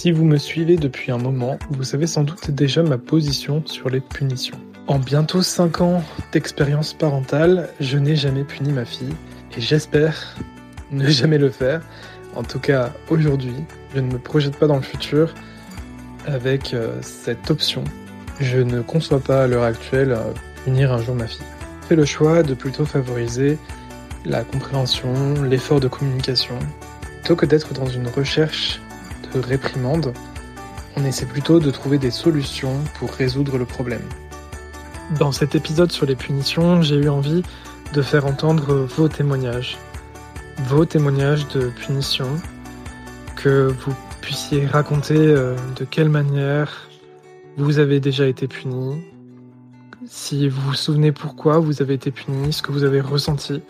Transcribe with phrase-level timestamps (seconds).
[0.00, 3.90] Si vous me suivez depuis un moment, vous savez sans doute déjà ma position sur
[3.90, 4.56] les punitions.
[4.86, 9.12] En bientôt 5 ans d'expérience parentale, je n'ai jamais puni ma fille
[9.54, 10.36] et j'espère
[10.90, 11.82] ne jamais le faire.
[12.34, 13.52] En tout cas, aujourd'hui,
[13.94, 15.34] je ne me projette pas dans le futur
[16.24, 17.84] avec euh, cette option.
[18.40, 20.32] Je ne conçois pas à l'heure actuelle euh,
[20.64, 21.44] punir un jour ma fille.
[21.90, 23.58] Fait le choix de plutôt favoriser
[24.24, 26.58] la compréhension, l'effort de communication.
[27.18, 28.80] Plutôt que d'être dans une recherche
[29.34, 30.12] de réprimande,
[30.96, 34.02] on essaie plutôt de trouver des solutions pour résoudre le problème.
[35.18, 37.42] Dans cet épisode sur les punitions, j'ai eu envie
[37.92, 39.78] de faire entendre vos témoignages.
[40.68, 42.28] Vos témoignages de punition,
[43.36, 46.88] que vous puissiez raconter euh, de quelle manière
[47.56, 49.02] vous avez déjà été puni,
[50.06, 53.62] si vous vous souvenez pourquoi vous avez été puni, ce que vous avez ressenti,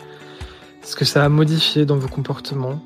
[0.83, 2.83] ce que ça a modifié dans vos comportements,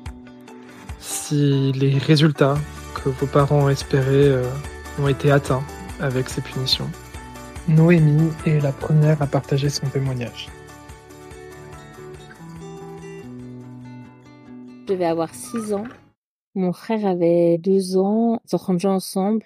[0.99, 2.57] si les résultats
[3.05, 4.49] que vos parents espéraient euh,
[4.99, 5.63] ont été atteints
[5.99, 6.89] avec ces punitions.
[7.67, 10.49] Noémie est la première à partager son témoignage.
[14.89, 15.83] Je vais avoir 6 ans.
[16.55, 18.41] Mon frère avait 2 ans.
[18.51, 19.45] On s'est de jouer ensemble.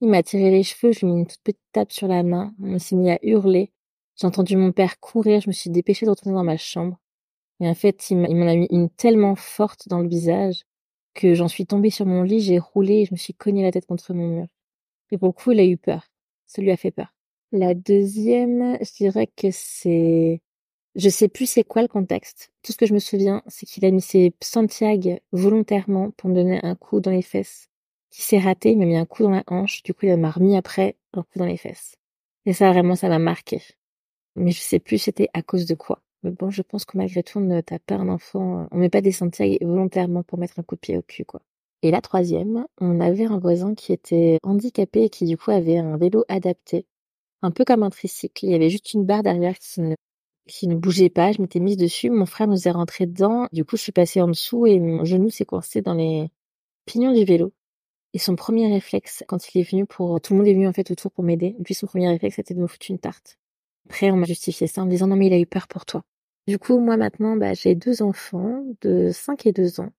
[0.00, 0.92] Il m'a tiré les cheveux.
[0.92, 2.54] Je lui ai mis une toute petite tape sur la main.
[2.62, 3.72] On s'est mis à hurler.
[4.14, 5.40] J'ai entendu mon père courir.
[5.40, 6.98] Je me suis dépêchée de retourner dans ma chambre.
[7.58, 10.62] Et en fait, il m'en a mis une tellement forte dans le visage
[11.14, 13.72] que j'en suis tombée sur mon lit, j'ai roulé et je me suis cogné la
[13.72, 14.46] tête contre mon mur.
[15.10, 16.08] Et pour le coup, il a eu peur.
[16.46, 17.14] Ça lui a fait peur.
[17.52, 20.40] La deuxième, je dirais que c'est,
[20.94, 22.50] je sais plus c'est quoi le contexte.
[22.62, 26.34] Tout ce que je me souviens, c'est qu'il a mis ses Santiago volontairement pour me
[26.34, 27.68] donner un coup dans les fesses.
[28.10, 29.82] Qui s'est raté, il m'a mis un coup dans la hanche.
[29.82, 31.96] Du coup, il m'a remis après un coup dans les fesses.
[32.46, 33.62] Et ça, vraiment, ça m'a marqué.
[34.36, 36.02] Mais je sais plus c'était à cause de quoi.
[36.22, 39.00] Mais bon, je pense que malgré tout, on ne pas un enfant, on met pas
[39.00, 41.42] des Santiago volontairement pour mettre un coup de pied au cul, quoi.
[41.82, 45.78] Et la troisième, on avait un voisin qui était handicapé et qui du coup avait
[45.78, 46.86] un vélo adapté
[47.42, 48.46] un peu comme un tricycle.
[48.46, 49.94] Il y avait juste une barre derrière qui ne,
[50.48, 51.32] qui ne bougeait pas.
[51.32, 52.10] Je m'étais mise dessus.
[52.10, 53.48] Mon frère nous est rentré dedans.
[53.52, 56.30] Du coup, je suis passée en dessous et mon genou s'est coincé dans les
[56.86, 57.52] pignons du vélo.
[58.14, 60.72] Et son premier réflexe, quand il est venu pour, tout le monde est venu en
[60.72, 61.56] fait autour pour m'aider.
[61.58, 63.38] Et puis son premier réflexe, c'était de me foutre une tarte.
[63.86, 65.86] Après, on m'a justifié ça en me disant non mais il a eu peur pour
[65.86, 66.04] toi.
[66.48, 69.92] Du coup, moi maintenant, bah, j'ai deux enfants de 5 et 2 ans.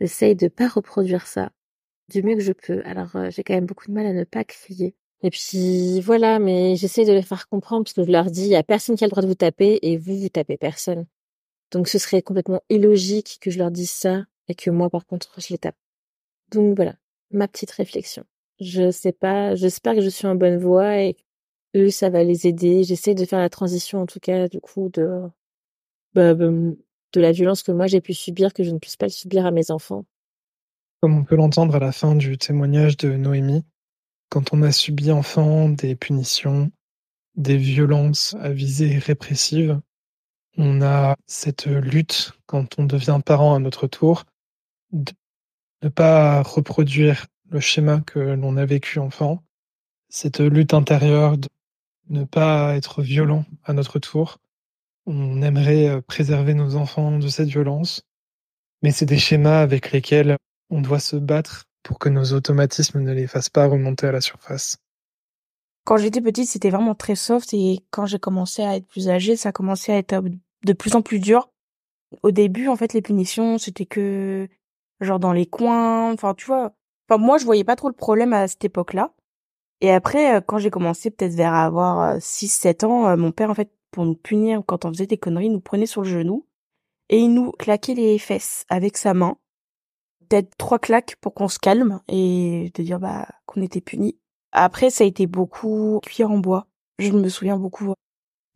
[0.00, 1.52] J'essaye de pas reproduire ça
[2.08, 2.82] du mieux que je peux.
[2.84, 4.96] Alors, j'ai quand même beaucoup de mal à ne pas crier.
[5.22, 8.48] Et puis voilà, mais j'essaie de les faire comprendre parce que je leur dis, il
[8.48, 11.06] y a personne qui a le droit de vous taper et vous, vous tapez personne.
[11.72, 15.40] Donc ce serait complètement illogique que je leur dise ça et que moi, par contre,
[15.40, 15.76] je les tape.
[16.52, 16.96] Donc voilà,
[17.30, 18.24] ma petite réflexion.
[18.60, 21.16] Je sais pas, j'espère que je suis en bonne voie et
[21.76, 22.84] eux, ça va les aider.
[22.84, 25.22] J'essaie de faire la transition, en tout cas, du coup, de,
[26.14, 26.76] de
[27.20, 29.50] la violence que moi j'ai pu subir, que je ne puisse pas le subir à
[29.50, 30.04] mes enfants.
[31.00, 33.64] Comme on peut l'entendre à la fin du témoignage de Noémie,
[34.30, 36.70] quand on a subi enfant des punitions,
[37.36, 39.80] des violences à visée répressive,
[40.56, 44.24] on a cette lutte quand on devient parent à notre tour
[44.92, 45.12] de
[45.82, 49.42] ne pas reproduire le schéma que l'on a vécu enfant,
[50.08, 51.48] cette lutte intérieure de
[52.08, 54.38] ne pas être violent à notre tour.
[55.06, 58.02] On aimerait euh, préserver nos enfants de cette violence,
[58.82, 60.36] mais c'est des schémas avec lesquels
[60.70, 64.20] on doit se battre pour que nos automatismes ne les fassent pas remonter à la
[64.20, 64.78] surface.
[65.84, 69.36] Quand j'étais petite, c'était vraiment très soft et quand j'ai commencé à être plus âgée,
[69.36, 70.22] ça a commencé à être
[70.64, 71.50] de plus en plus dur.
[72.22, 74.48] Au début, en fait, les punitions, c'était que
[75.00, 76.72] genre dans les coins, enfin tu vois.
[77.10, 79.12] Moi, je voyais pas trop le problème à cette époque-là.
[79.80, 83.50] Et après, euh, quand j'ai commencé peut-être vers avoir 6-7 euh, ans, euh, mon père,
[83.50, 86.46] en fait, pour nous punir quand on faisait des conneries, nous prenait sur le genou
[87.10, 89.38] et il nous claquait les fesses avec sa main
[90.28, 94.18] peut-être trois claques pour qu'on se calme et de dire bah qu'on était puni.
[94.50, 96.66] Après, ça a été beaucoup cuir en bois.
[96.98, 97.92] Je me souviens beaucoup.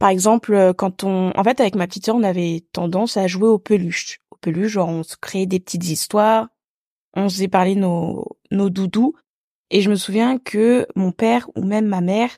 [0.00, 3.27] Par exemple, euh, quand on, en fait, avec ma petite sœur, on avait tendance à
[3.27, 4.21] jouer aux peluches.
[4.30, 6.48] Aux peluches, genre on se créait des petites histoires,
[7.15, 9.15] on faisait parler nos nos doudous.
[9.71, 12.30] Et je me souviens que mon père ou même ma mère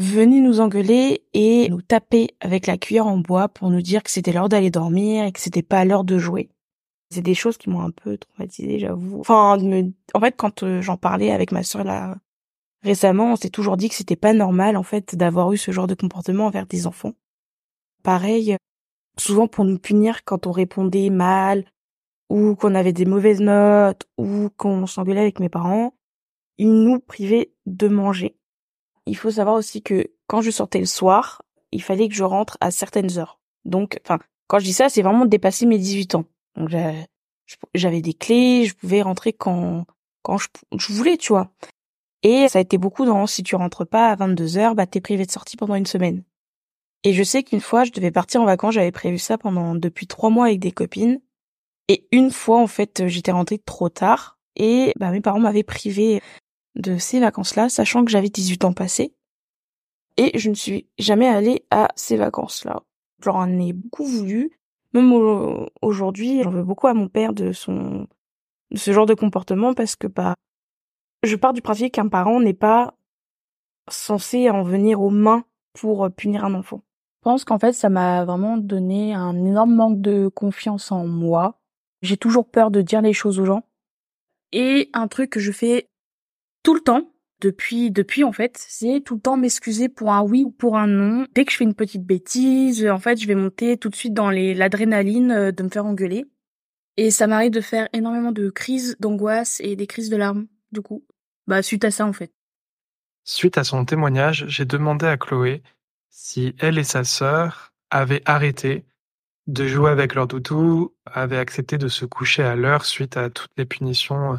[0.00, 4.10] venait nous engueuler et nous taper avec la cuillère en bois pour nous dire que
[4.10, 6.48] c'était l'heure d'aller dormir et que c'était pas l'heure de jouer.
[7.10, 9.20] C'est des choses qui m'ont un peu traumatisée, j'avoue.
[9.20, 9.58] Enfin,
[10.14, 12.16] en fait, quand euh, j'en parlais avec ma sœur là
[12.82, 15.86] récemment, on s'est toujours dit que c'était pas normal en fait d'avoir eu ce genre
[15.86, 17.12] de comportement envers des enfants.
[18.02, 18.56] Pareil,
[19.18, 21.64] souvent pour nous punir quand on répondait mal
[22.30, 25.92] ou qu'on avait des mauvaises notes ou qu'on s'engueulait avec mes parents,
[26.56, 28.39] ils nous privaient de manger.
[29.06, 31.42] Il faut savoir aussi que quand je sortais le soir,
[31.72, 33.40] il fallait que je rentre à certaines heures.
[33.64, 36.24] Donc, enfin, quand je dis ça, c'est vraiment dépasser mes 18 ans.
[36.56, 36.70] Donc
[37.74, 39.86] j'avais des clés, je pouvais rentrer quand
[40.22, 41.50] quand je, je voulais, tu vois.
[42.22, 45.00] Et ça a été beaucoup dans si tu rentres pas à 22 heures, bah t'es
[45.00, 46.22] privé de sortie pendant une semaine.
[47.02, 50.06] Et je sais qu'une fois, je devais partir en vacances, j'avais prévu ça pendant depuis
[50.06, 51.20] trois mois avec des copines.
[51.88, 56.20] Et une fois, en fait, j'étais rentrée trop tard et bah, mes parents m'avaient privé
[56.76, 59.14] de ces vacances-là, sachant que j'avais 18 ans passés.
[60.16, 62.82] Et je ne suis jamais allée à ces vacances-là.
[63.22, 64.50] J'en ai beaucoup voulu.
[64.92, 65.12] Même
[65.82, 68.06] aujourd'hui, j'en veux beaucoup à mon père de son
[68.70, 70.34] de ce genre de comportement parce que bah
[71.22, 72.94] je pars du principe qu'un parent n'est pas
[73.88, 75.44] censé en venir aux mains
[75.74, 76.82] pour punir un enfant.
[77.20, 81.60] Je pense qu'en fait, ça m'a vraiment donné un énorme manque de confiance en moi.
[82.00, 83.64] J'ai toujours peur de dire les choses aux gens.
[84.52, 85.89] Et un truc que je fais
[86.62, 90.44] tout le temps, depuis, depuis en fait, c'est tout le temps m'excuser pour un oui
[90.44, 91.26] ou pour un non.
[91.34, 94.14] Dès que je fais une petite bêtise, en fait, je vais monter tout de suite
[94.14, 96.26] dans l'adrénaline euh, de me faire engueuler.
[96.96, 100.82] Et ça m'arrive de faire énormément de crises d'angoisse et des crises de larmes, du
[100.82, 101.04] coup.
[101.46, 102.32] Bah, suite à ça, en fait.
[103.24, 105.62] Suite à son témoignage, j'ai demandé à Chloé
[106.10, 108.84] si elle et sa sœur avaient arrêté
[109.46, 113.52] de jouer avec leur doudou, avaient accepté de se coucher à l'heure suite à toutes
[113.56, 114.38] les punitions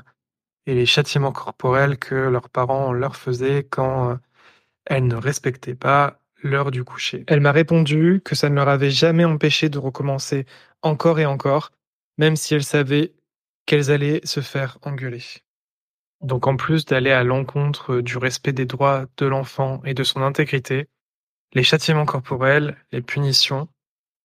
[0.65, 4.19] et les châtiments corporels que leurs parents leur faisaient quand
[4.85, 7.23] elles ne respectaient pas l'heure du coucher.
[7.27, 10.45] Elle m'a répondu que ça ne leur avait jamais empêché de recommencer
[10.81, 11.71] encore et encore,
[12.17, 13.13] même si elles savaient
[13.65, 15.23] qu'elles allaient se faire engueuler.
[16.21, 20.21] Donc en plus d'aller à l'encontre du respect des droits de l'enfant et de son
[20.21, 20.87] intégrité,
[21.53, 23.67] les châtiments corporels, les punitions,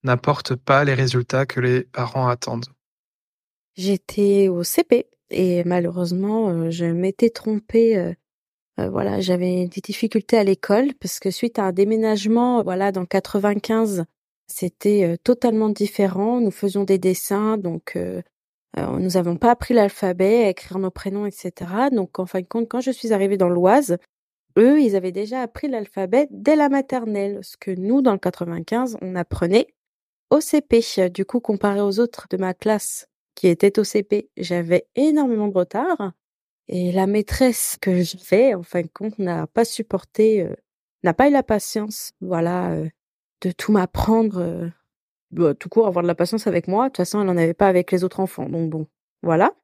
[0.05, 2.67] n'apportent pas les résultats que les parents attendent.
[3.77, 7.97] J'étais au CP et malheureusement, euh, je m'étais trompée.
[7.97, 8.13] Euh,
[8.79, 13.07] euh, voilà, j'avais des difficultés à l'école parce que suite à un déménagement, voilà, dans
[13.07, 14.05] 95,
[14.47, 16.41] c'était totalement différent.
[16.41, 17.99] Nous faisions des dessins, donc
[18.77, 21.53] nous n'avons pas appris l'alphabet, écrire nos prénoms, etc.
[21.91, 23.97] Donc, en fin de compte, quand je suis arrivée dans l'Oise,
[24.59, 28.99] eux, ils avaient déjà appris l'alphabet dès la maternelle, ce que nous, dans le 95,
[29.01, 29.69] on apprenait
[30.31, 30.83] au CP.
[31.09, 35.57] Du coup, comparé aux autres de ma classe qui étaient au CP, j'avais énormément de
[35.57, 36.13] retard.
[36.69, 40.55] Et la maîtresse que j'avais, en fin de compte, n'a pas supporté, euh,
[41.05, 42.89] n'a pas eu la patience, voilà, euh,
[43.43, 44.69] de tout m'apprendre, euh,
[45.31, 46.85] bah, tout court, avoir de la patience avec moi.
[46.85, 48.49] De toute façon, elle n'en avait pas avec les autres enfants.
[48.49, 48.89] Donc bon,
[49.23, 49.55] voilà.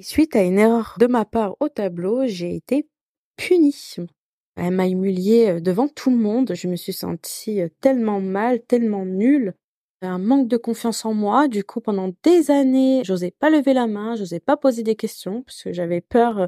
[0.00, 2.88] suite à une erreur de ma part au tableau, j'ai été
[3.36, 3.96] punie.
[4.56, 6.54] Elle m'a humiliée devant tout le monde.
[6.54, 9.54] Je me suis sentie tellement mal, tellement nulle
[10.06, 11.48] un manque de confiance en moi.
[11.48, 15.42] Du coup, pendant des années, j'osais pas lever la main, j'osais pas poser des questions
[15.42, 16.46] parce que j'avais peur euh,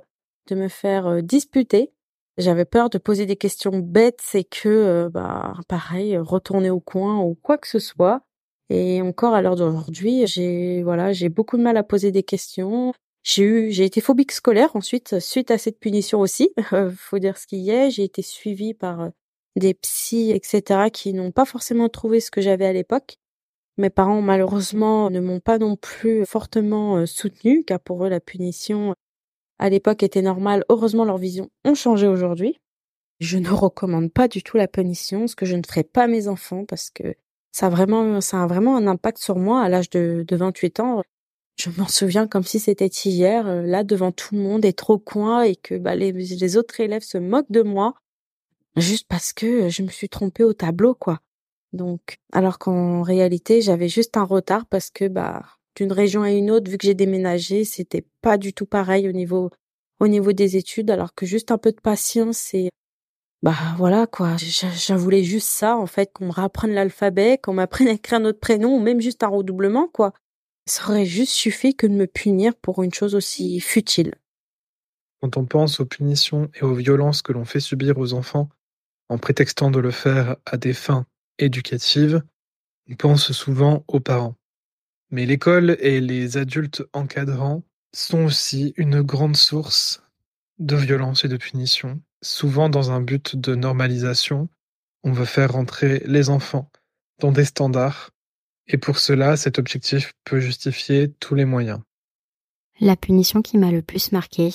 [0.48, 1.92] de me faire euh, disputer.
[2.36, 7.20] J'avais peur de poser des questions bêtes c'est que, euh, bah, pareil, retourner au coin
[7.20, 8.22] ou quoi que ce soit.
[8.70, 12.92] Et encore à l'heure d'aujourd'hui, j'ai, voilà, j'ai beaucoup de mal à poser des questions.
[13.22, 16.50] J'ai eu, j'ai été phobique scolaire ensuite, suite à cette punition aussi.
[16.96, 17.90] faut dire ce qu'il est.
[17.90, 19.10] J'ai été suivie par
[19.56, 23.18] des psys, etc., qui n'ont pas forcément trouvé ce que j'avais à l'époque.
[23.76, 28.20] Mes parents, malheureusement, ne m'ont pas non plus fortement euh, soutenue, car pour eux, la
[28.20, 28.94] punition
[29.58, 30.64] à l'époque était normale.
[30.68, 32.60] Heureusement, leurs visions ont changé aujourd'hui.
[33.18, 36.06] Je ne recommande pas du tout la punition, ce que je ne ferai pas à
[36.06, 37.14] mes enfants, parce que
[37.50, 41.02] ça a vraiment, un impact sur moi à l'âge de, de 28 ans.
[41.56, 44.98] Je m'en souviens comme si c'était hier, euh, là, devant tout le monde, être au
[44.98, 47.94] coin et que bah, les, les autres élèves se moquent de moi,
[48.76, 51.20] juste parce que je me suis trompée au tableau, quoi.
[51.74, 55.42] Donc, alors qu'en réalité, j'avais juste un retard parce que, bah,
[55.74, 59.12] d'une région à une autre, vu que j'ai déménagé, c'était pas du tout pareil au
[59.12, 59.50] niveau,
[59.98, 62.70] au niveau des études, alors que juste un peu de patience et,
[63.42, 64.36] bah, voilà, quoi.
[64.38, 68.38] J'en voulais juste ça, en fait, qu'on me réapprenne l'alphabet, qu'on m'apprenne à écrire notre
[68.38, 70.12] prénom, ou même juste un redoublement, quoi.
[70.66, 74.14] Ça aurait juste suffi que de me punir pour une chose aussi futile.
[75.20, 78.48] Quand on pense aux punitions et aux violences que l'on fait subir aux enfants,
[79.08, 81.04] en prétextant de le faire à des fins
[81.38, 82.22] éducative,
[82.90, 84.36] on pense souvent aux parents.
[85.10, 87.62] Mais l'école et les adultes encadrants
[87.92, 90.02] sont aussi une grande source
[90.58, 94.48] de violence et de punition, souvent dans un but de normalisation.
[95.02, 96.70] On veut faire rentrer les enfants
[97.20, 98.10] dans des standards,
[98.66, 101.80] et pour cela, cet objectif peut justifier tous les moyens.
[102.80, 104.50] La punition qui m'a le plus marqué,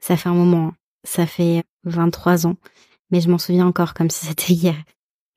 [0.00, 0.76] ça fait un moment, hein.
[1.04, 2.56] ça fait 23 ans,
[3.10, 4.76] mais je m'en souviens encore comme si c'était hier.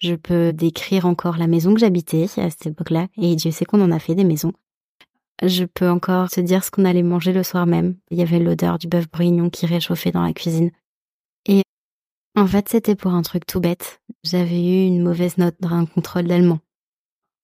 [0.05, 3.81] Je peux décrire encore la maison que j'habitais à cette époque-là, et Dieu sait qu'on
[3.81, 4.53] en a fait des maisons.
[5.41, 7.95] Je peux encore te dire ce qu'on allait manger le soir même.
[8.11, 10.69] Il y avait l'odeur du bœuf bourguignon qui réchauffait dans la cuisine.
[11.47, 11.63] Et
[12.37, 13.99] en fait, c'était pour un truc tout bête.
[14.23, 16.59] J'avais eu une mauvaise note dans un contrôle d'allemand.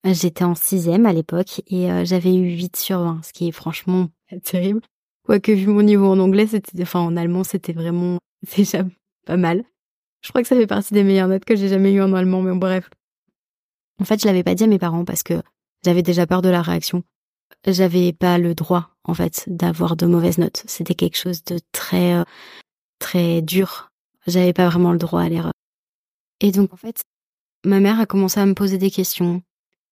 [0.06, 3.52] J'étais en sixième à l'époque et euh, j'avais eu 8 sur 20, ce qui est
[3.52, 4.10] franchement
[4.44, 4.82] terrible.
[5.26, 8.20] Quoique vu mon niveau en anglais, c'était, enfin en allemand, c'était vraiment
[8.56, 8.84] déjà
[9.26, 9.64] pas mal.
[10.22, 12.42] Je crois que ça fait partie des meilleures notes que j'ai jamais eues en allemand,
[12.42, 12.90] mais bref.
[14.00, 15.42] En fait, je l'avais pas dit à mes parents parce que
[15.84, 17.04] j'avais déjà peur de la réaction.
[17.66, 20.64] J'avais pas le droit, en fait, d'avoir de mauvaises notes.
[20.68, 22.24] C'était quelque chose de très, euh,
[23.00, 23.92] très dur.
[24.28, 25.54] J'avais pas vraiment le droit à l'erreur.
[26.40, 27.04] Et donc, en fait,
[27.66, 29.42] ma mère a commencé à me poser des questions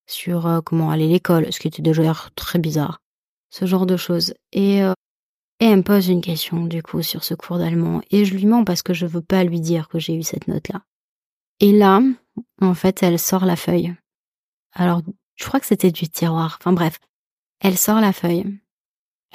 [0.08, 3.00] sur euh, comment aller à l'école, ce qui était déjà très bizarre.
[3.52, 4.34] Ce genre de choses.
[4.52, 4.94] Et, euh,
[5.60, 8.02] et elle me pose une question, du coup, sur ce cours d'allemand.
[8.12, 10.48] Et je lui mens parce que je veux pas lui dire que j'ai eu cette
[10.48, 10.84] note-là.
[11.60, 12.02] Et là,
[12.62, 13.94] en fait, elle sort la feuille.
[14.74, 15.02] Alors,
[15.36, 16.58] je crois que c'était du tiroir.
[16.60, 17.00] Enfin bref,
[17.60, 18.60] elle sort la feuille.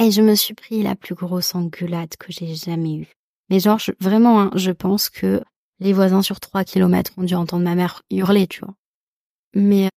[0.00, 3.12] Et je me suis pris la plus grosse engueulade que j'ai jamais eue.
[3.50, 5.42] Mais genre, vraiment, hein, je pense que
[5.78, 8.74] les voisins sur trois kilomètres ont dû entendre ma mère hurler, tu vois.
[9.54, 9.90] Mais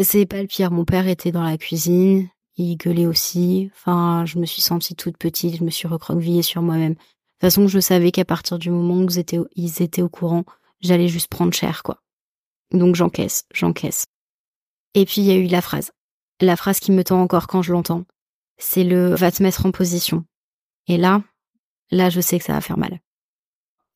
[0.00, 0.70] c'est pas le pire.
[0.70, 3.70] Mon père était dans la cuisine, il gueulait aussi.
[3.74, 6.94] Enfin, je me suis sentie toute petite, je me suis recroquevillée sur moi-même.
[6.94, 10.08] De toute façon, je savais qu'à partir du moment où ils étaient, ils étaient au
[10.08, 10.44] courant,
[10.80, 12.02] j'allais juste prendre cher, quoi.
[12.72, 14.06] Donc j'encaisse, j'encaisse.
[14.94, 15.92] Et puis il y a eu la phrase.
[16.40, 18.04] La phrase qui me tend encore quand je l'entends.
[18.58, 20.24] C'est le va te mettre en position.
[20.86, 21.22] Et là,
[21.90, 23.00] là je sais que ça va faire mal.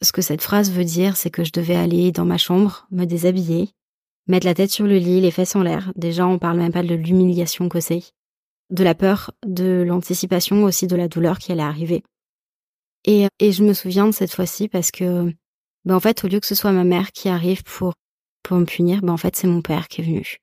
[0.02, 3.04] Ce que cette phrase veut dire, c'est que je devais aller dans ma chambre, me
[3.04, 3.71] déshabiller,
[4.26, 5.92] mettre la tête sur le lit, les fesses en l'air.
[5.97, 8.02] Déjà, on parle même pas de l'humiliation que c'est.
[8.73, 12.02] De la peur, de l'anticipation aussi de la douleur qui allait arriver.
[13.05, 15.33] Et, et je me souviens de cette fois-ci parce que,
[15.85, 17.95] ben en fait, au lieu que ce soit ma mère qui arrive pour,
[18.43, 20.38] pour me punir, ben en fait, c'est mon père qui est venu.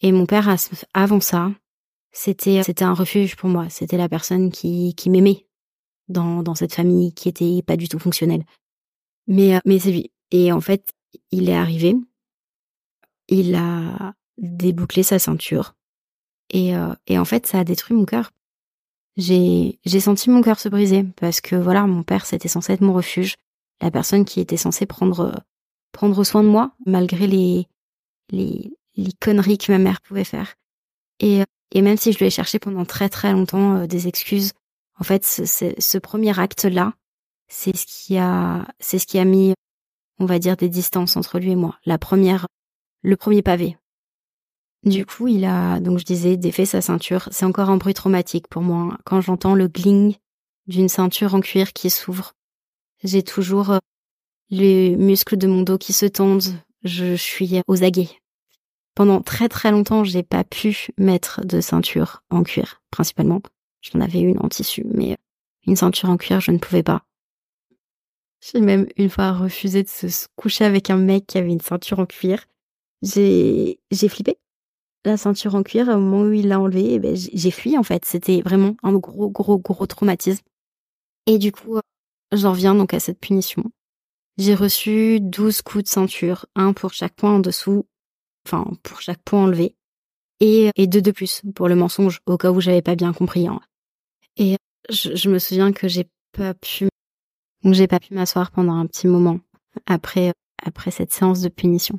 [0.00, 0.48] Et mon père,
[0.94, 1.52] avant ça,
[2.12, 3.68] c'était c'était un refuge pour moi.
[3.68, 5.46] C'était la personne qui qui m'aimait
[6.08, 8.44] dans dans cette famille qui était pas du tout fonctionnelle.
[9.26, 10.10] Mais euh, mais c'est lui.
[10.30, 10.92] Et en fait,
[11.30, 11.94] il est arrivé.
[13.28, 15.74] Il a débouclé sa ceinture.
[16.50, 18.32] Et euh, et en fait, ça a détruit mon cœur.
[19.16, 22.92] J'ai senti mon cœur se briser parce que voilà, mon père c'était censé être mon
[22.92, 23.34] refuge,
[23.80, 25.42] la personne qui était censée prendre
[25.92, 27.66] prendre soin de moi malgré les
[28.30, 30.54] les les conneries que ma mère pouvait faire.
[31.20, 34.52] Et, et même si je lui ai cherché pendant très très longtemps euh, des excuses,
[35.00, 36.92] en fait, ce premier acte-là,
[37.46, 39.54] c'est ce qui a, c'est ce qui a mis,
[40.18, 41.78] on va dire, des distances entre lui et moi.
[41.86, 42.46] La première,
[43.02, 43.76] le premier pavé.
[44.84, 47.28] Du coup, il a, donc je disais, défait sa ceinture.
[47.32, 48.98] C'est encore un bruit traumatique pour moi.
[49.04, 50.16] Quand j'entends le gling
[50.66, 52.34] d'une ceinture en cuir qui s'ouvre,
[53.02, 53.78] j'ai toujours euh,
[54.50, 56.54] les muscles de mon dos qui se tendent.
[56.84, 58.10] Je suis aux aguets.
[58.94, 63.40] Pendant très très longtemps, j'ai pas pu mettre de ceinture en cuir, principalement.
[63.80, 65.16] J'en avais une en tissu, mais
[65.66, 67.04] une ceinture en cuir, je ne pouvais pas.
[68.40, 71.98] J'ai même une fois refusé de se coucher avec un mec qui avait une ceinture
[71.98, 72.44] en cuir.
[73.02, 74.38] J'ai, j'ai flippé.
[75.08, 77.82] La ceinture en cuir, au moment où il l'a enlevée, eh ben, j'ai fui en
[77.82, 78.04] fait.
[78.04, 80.44] C'était vraiment un gros, gros, gros traumatisme.
[81.24, 81.78] Et du coup,
[82.30, 83.64] j'en reviens donc à cette punition.
[84.36, 87.86] J'ai reçu 12 coups de ceinture, un pour chaque point en dessous,
[88.46, 89.76] enfin pour chaque point enlevé,
[90.40, 93.48] et, deux de plus pour le mensonge au cas où j'avais pas bien compris.
[93.48, 93.60] Hein.
[94.36, 94.56] Et
[94.90, 96.88] je, je, me souviens que j'ai pas pu,
[97.64, 99.40] j'ai pas pu m'asseoir pendant un petit moment
[99.86, 101.98] après après cette séance de punition.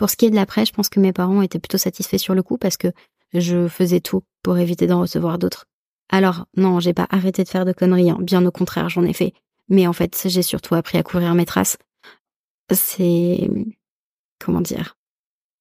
[0.00, 2.34] Pour ce qui est de l'après, je pense que mes parents étaient plutôt satisfaits sur
[2.34, 2.88] le coup parce que
[3.34, 5.66] je faisais tout pour éviter d'en recevoir d'autres.
[6.08, 8.16] Alors non, j'ai pas arrêté de faire de conneries, hein.
[8.18, 9.34] bien au contraire, j'en ai fait.
[9.68, 11.76] Mais en fait, j'ai surtout appris à courir mes traces.
[12.72, 13.46] C'est
[14.38, 14.96] comment dire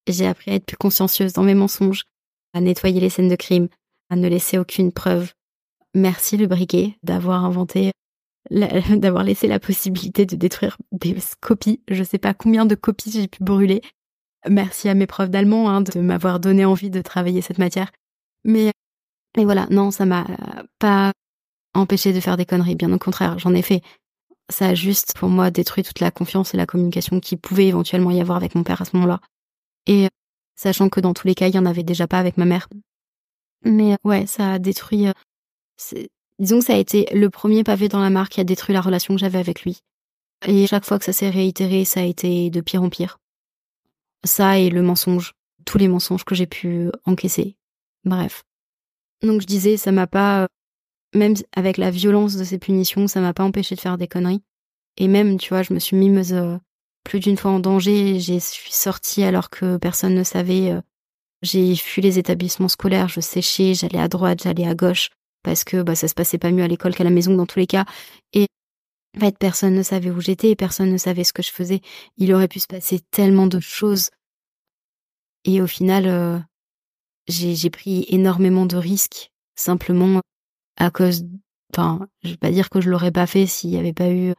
[0.07, 2.05] j'ai appris à être plus consciencieuse dans mes mensonges,
[2.53, 3.67] à nettoyer les scènes de crime,
[4.09, 5.33] à ne laisser aucune preuve.
[5.95, 7.91] Merci le briquet d'avoir inventé,
[8.49, 11.81] d'avoir laissé la possibilité de détruire des copies.
[11.89, 13.81] Je sais pas combien de copies j'ai pu brûler.
[14.47, 17.91] Merci à mes profs d'allemand hein, de m'avoir donné envie de travailler cette matière.
[18.45, 18.71] Mais,
[19.35, 20.25] mais voilà, non, ça m'a
[20.79, 21.11] pas
[21.73, 22.75] empêché de faire des conneries.
[22.75, 23.81] Bien au contraire, j'en ai fait.
[24.49, 28.11] Ça a juste, pour moi, détruit toute la confiance et la communication qui pouvait éventuellement
[28.11, 29.19] y avoir avec mon père à ce moment-là.
[29.85, 30.07] Et
[30.55, 32.67] sachant que dans tous les cas, il y en avait déjà pas avec ma mère.
[33.63, 35.07] Mais ouais, ça a détruit.
[35.07, 36.03] Euh,
[36.39, 38.81] disons que ça a été le premier pavé dans la mare qui a détruit la
[38.81, 39.79] relation que j'avais avec lui.
[40.47, 43.19] Et chaque fois que ça s'est réitéré, ça a été de pire en pire.
[44.25, 45.33] Ça et le mensonge,
[45.65, 47.55] tous les mensonges que j'ai pu encaisser.
[48.05, 48.43] Bref.
[49.21, 50.47] Donc je disais, ça m'a pas,
[51.13, 54.43] même avec la violence de ces punitions, ça m'a pas empêché de faire des conneries.
[54.97, 56.35] Et même, tu vois, je me suis mise
[57.03, 58.19] plus d'une fois en danger.
[58.19, 60.71] J'ai suis sortie alors que personne ne savait.
[60.71, 60.81] Euh,
[61.41, 65.09] j'ai fui les établissements scolaires, je séchais, j'allais à droite, j'allais à gauche
[65.41, 67.59] parce que bah, ça se passait pas mieux à l'école qu'à la maison dans tous
[67.59, 67.85] les cas.
[68.33, 68.47] Et
[69.17, 71.81] en fait, personne ne savait où j'étais, personne ne savait ce que je faisais.
[72.17, 74.09] Il aurait pu se passer tellement de choses.
[75.45, 76.37] Et au final, euh,
[77.27, 80.21] j'ai pris énormément de risques simplement
[80.77, 81.25] à cause
[81.73, 84.33] enfin, je vais pas dire que je l'aurais pas fait s'il y avait pas eu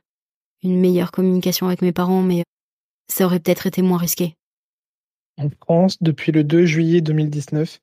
[0.63, 2.45] une meilleure communication avec mes parents, mais
[3.09, 4.35] ça aurait peut-être été moins risqué.
[5.39, 7.81] En France, depuis le 2 juillet 2019,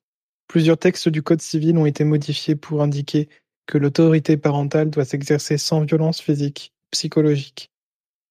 [0.47, 3.29] plusieurs textes du Code civil ont été modifiés pour indiquer
[3.65, 7.71] que l'autorité parentale doit s'exercer sans violence physique, psychologique.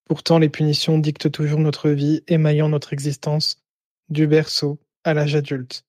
[0.06, 3.62] Pourtant, les punitions dictent toujours notre vie, émaillant notre existence
[4.08, 5.84] du berceau à l'âge adulte.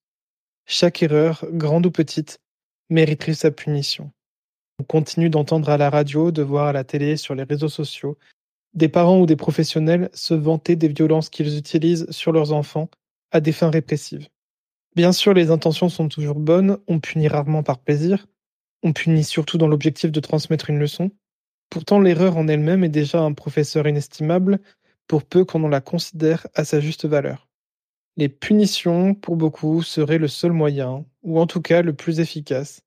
[0.66, 2.40] Chaque erreur, grande ou petite,
[2.90, 4.12] mériterait sa punition.
[4.80, 8.18] On continue d'entendre à la radio, de voir à la télé, sur les réseaux sociaux,
[8.74, 12.88] des parents ou des professionnels se vanter des violences qu'ils utilisent sur leurs enfants
[13.30, 14.28] à des fins répressives.
[14.94, 18.26] Bien sûr, les intentions sont toujours bonnes, on punit rarement par plaisir,
[18.82, 21.10] on punit surtout dans l'objectif de transmettre une leçon.
[21.70, 24.60] Pourtant, l'erreur en elle-même est déjà un professeur inestimable,
[25.06, 27.48] pour peu qu'on en la considère à sa juste valeur.
[28.16, 32.82] Les punitions, pour beaucoup, seraient le seul moyen, ou en tout cas le plus efficace,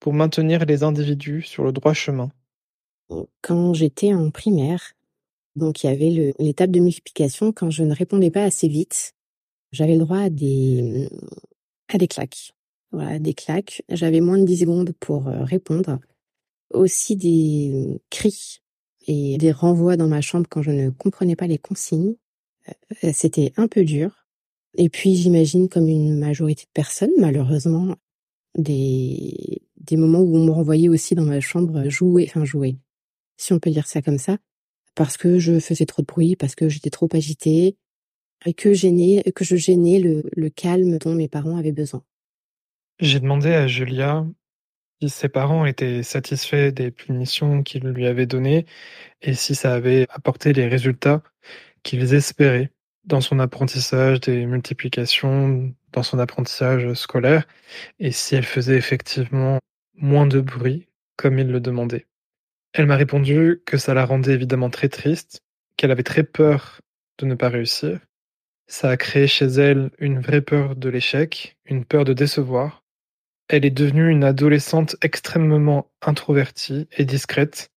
[0.00, 2.30] pour maintenir les individus sur le droit chemin.
[3.42, 4.92] Quand j'étais en primaire,
[5.54, 9.12] donc il y avait l'étape de multiplication, quand je ne répondais pas assez vite,
[9.72, 11.08] j'avais le droit à des,
[11.88, 12.52] à des claques.
[12.92, 13.82] Voilà, des claques.
[13.90, 15.98] J'avais moins de 10 secondes pour euh, répondre.
[16.72, 18.60] Aussi des cris
[19.06, 22.16] et des renvois dans ma chambre quand je ne comprenais pas les consignes.
[23.04, 24.26] Euh, c'était un peu dur.
[24.76, 27.96] Et puis j'imagine comme une majorité de personnes, malheureusement,
[28.58, 32.76] des, des moments où on me renvoyait aussi dans ma chambre jouer, enfin jouer,
[33.36, 34.38] si on peut dire ça comme ça,
[34.94, 37.76] parce que je faisais trop de bruit, parce que j'étais trop agitée,
[38.44, 38.68] et que,
[39.30, 42.02] que je gênais le, le calme dont mes parents avaient besoin.
[42.98, 44.26] J'ai demandé à Julia
[45.00, 48.66] si ses parents étaient satisfaits des punitions qu'ils lui avaient données
[49.22, 51.22] et si ça avait apporté les résultats
[51.82, 52.72] qu'ils espéraient
[53.04, 57.46] dans son apprentissage des multiplications, dans son apprentissage scolaire,
[57.98, 59.58] et si elle faisait effectivement
[59.94, 62.06] moins de bruit comme il le demandait.
[62.72, 65.40] Elle m'a répondu que ça la rendait évidemment très triste,
[65.76, 66.80] qu'elle avait très peur
[67.18, 68.00] de ne pas réussir.
[68.66, 72.82] Ça a créé chez elle une vraie peur de l'échec, une peur de décevoir,
[73.48, 77.70] elle est devenue une adolescente extrêmement introvertie et discrète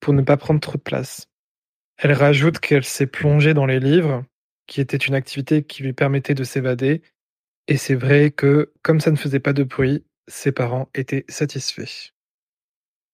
[0.00, 1.28] pour ne pas prendre trop de place.
[1.96, 4.24] Elle rajoute qu'elle s'est plongée dans les livres,
[4.66, 7.02] qui était une activité qui lui permettait de s'évader,
[7.68, 12.12] et c'est vrai que, comme ça ne faisait pas de bruit, ses parents étaient satisfaits.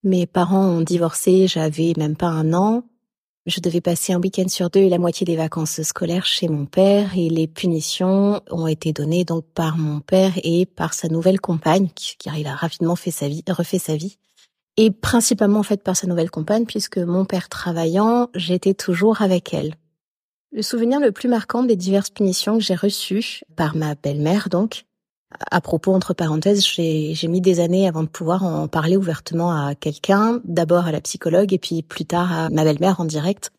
[0.03, 2.85] Mes parents ont divorcé, j'avais même pas un an,
[3.47, 6.65] je devais passer un week-end sur deux et la moitié des vacances scolaires chez mon
[6.65, 11.41] père et les punitions ont été données donc par mon père et par sa nouvelle
[11.41, 14.19] compagne, car il a rapidement refait sa vie.
[14.77, 19.53] Et principalement en fait par sa nouvelle compagne puisque mon père travaillant, j'étais toujours avec
[19.53, 19.75] elle.
[20.53, 24.85] Le souvenir le plus marquant des diverses punitions que j'ai reçues par ma belle-mère donc,
[25.51, 29.75] à propos, entre parenthèses, j'ai mis des années avant de pouvoir en parler ouvertement à
[29.75, 33.51] quelqu'un, d'abord à la psychologue et puis plus tard à ma belle-mère en direct.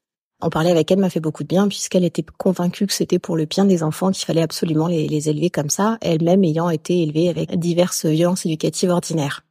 [0.41, 3.37] En parler avec elle m'a fait beaucoup de bien puisqu'elle était convaincue que c'était pour
[3.37, 7.01] le bien des enfants qu'il fallait absolument les, les élever comme ça, elle-même ayant été
[7.01, 9.45] élevée avec diverses violences éducatives ordinaires.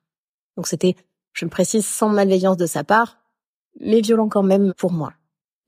[0.56, 0.96] Donc c'était,
[1.32, 3.18] je me précise, sans malveillance de sa part,
[3.80, 5.14] mais violent quand même pour moi.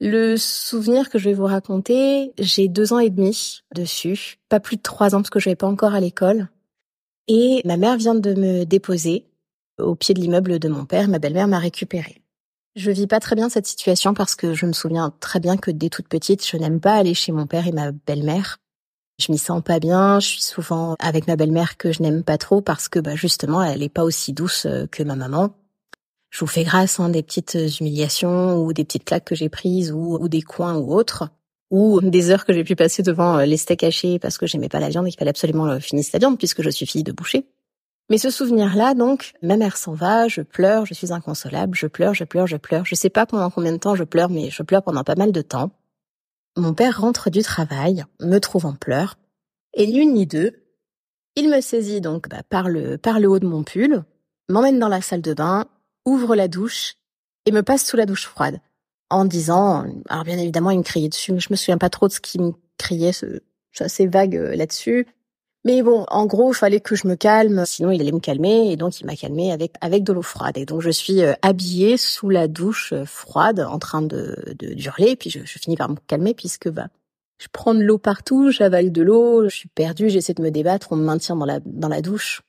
[0.06, 4.76] Le souvenir que je vais vous raconter, j'ai deux ans et demi dessus, pas plus
[4.76, 6.50] de trois ans parce que je vais pas encore à l'école.
[7.26, 9.24] Et ma mère vient de me déposer
[9.78, 11.08] au pied de l'immeuble de mon père.
[11.08, 12.20] Ma belle-mère m'a récupérée.
[12.76, 15.70] Je vis pas très bien cette situation parce que je me souviens très bien que
[15.70, 18.58] dès toute petite, je n'aime pas aller chez mon père et ma belle-mère.
[19.18, 22.36] Je m'y sens pas bien, je suis souvent avec ma belle-mère que je n'aime pas
[22.36, 25.54] trop parce que bah justement, elle est pas aussi douce que ma maman
[26.34, 29.92] je vous fais grâce hein, des petites humiliations ou des petites claques que j'ai prises
[29.92, 31.28] ou, des coins ou autres
[31.70, 34.68] ou des heures que j'ai pu passer devant euh, les steaks hachés parce que j'aimais
[34.68, 37.04] pas la viande et qu'il fallait absolument euh, finir la viande puisque je suis fille
[37.04, 37.46] de boucher.
[38.10, 42.14] Mais ce souvenir-là, donc, ma mère s'en va, je pleure, je suis inconsolable, je pleure,
[42.14, 42.84] je pleure, je pleure.
[42.84, 45.30] Je sais pas pendant combien de temps je pleure, mais je pleure pendant pas mal
[45.30, 45.70] de temps.
[46.56, 49.16] Mon père rentre du travail, me trouve en pleurs,
[49.72, 50.50] et ni ni deux,
[51.36, 54.02] il me saisit donc bah, par le par le haut de mon pull,
[54.48, 55.66] m'emmène dans la salle de bain
[56.04, 56.94] ouvre la douche
[57.46, 58.60] et me passe sous la douche froide
[59.10, 62.08] en disant, alors bien évidemment il me criait dessus, mais je me souviens pas trop
[62.08, 63.40] de ce qu'il me criait, c'est
[63.78, 65.06] assez vague euh, là-dessus.
[65.66, 68.70] Mais bon, en gros, il fallait que je me calme, sinon il allait me calmer,
[68.70, 70.58] et donc il m'a calmé avec avec de l'eau froide.
[70.58, 75.10] Et donc je suis euh, habillée sous la douche euh, froide, en train de d'hurler,
[75.10, 76.88] et puis je, je, finis par me calmer puisque bah
[77.38, 80.88] je prends de l'eau partout, j'avale de l'eau, je suis perdue, j'essaie de me débattre,
[80.92, 82.42] on me maintient dans la dans la douche.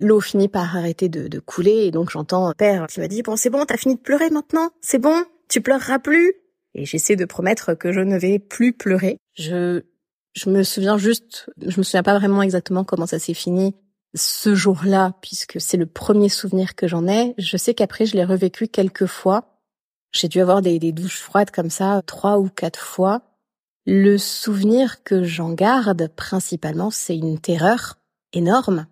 [0.00, 3.50] L'eau finit par arrêter de, couler et donc j'entends père qui m'a dit bon c'est
[3.50, 6.34] bon t'as fini de pleurer maintenant c'est bon tu pleureras plus
[6.74, 9.18] et j'essaie de promettre que je ne vais plus pleurer.
[9.34, 9.82] Je
[10.34, 13.74] je me souviens juste je me souviens pas vraiment exactement comment ça s'est fini
[14.14, 17.34] ce jour-là, puisque c'est le premier souvenir que j'en ai.
[17.38, 19.58] Je sais qu'après, je l'ai revécu quelques fois.
[20.12, 23.22] J'ai dû avoir des, des douches froides comme ça trois ou quatre fois.
[23.86, 27.98] Le souvenir que j'en garde principalement, c'est une terreur
[28.34, 28.86] énorme,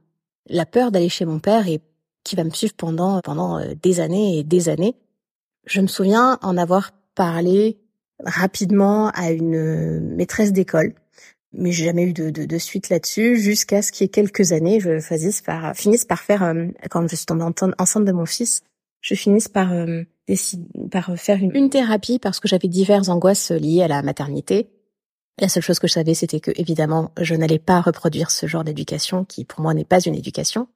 [0.50, 1.80] la peur d'aller chez mon père et
[2.24, 4.94] qui va me suivre pendant pendant euh, des années et des années.
[5.66, 7.78] Je me souviens en avoir parlé
[8.24, 10.94] rapidement à une euh, maîtresse d'école,
[11.52, 14.52] mais j'ai jamais eu de, de, de suite là-dessus jusqu'à ce qu'il y ait quelques
[14.52, 17.44] années, je finisse par finisse par faire euh, quand je suis tombée
[17.78, 18.62] enceinte de mon fils,
[19.00, 19.72] je finisse par
[20.28, 24.68] décider par faire une, une thérapie parce que j'avais diverses angoisses liées à la maternité
[25.40, 28.64] la seule chose que je savais, c'était que, évidemment, je n'allais pas reproduire ce genre
[28.64, 30.68] d'éducation qui, pour moi, n'est pas une éducation.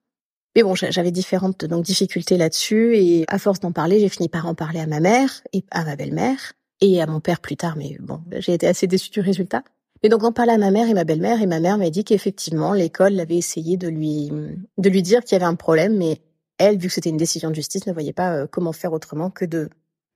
[0.56, 4.46] Mais bon, j'avais différentes donc difficultés là-dessus et à force d'en parler, j'ai fini par
[4.46, 7.76] en parler à ma mère et à ma belle-mère et à mon père plus tard.
[7.76, 9.64] Mais bon, j'ai été assez déçue du résultat.
[10.04, 12.04] Et donc, j'en parlais à ma mère et ma belle-mère et ma mère m'a dit
[12.04, 14.30] qu'effectivement, l'école avait essayé de lui
[14.78, 16.20] de lui dire qu'il y avait un problème, mais
[16.58, 19.30] elle, vu que c'était une décision de justice, ne voyait pas euh, comment faire autrement
[19.30, 19.70] que de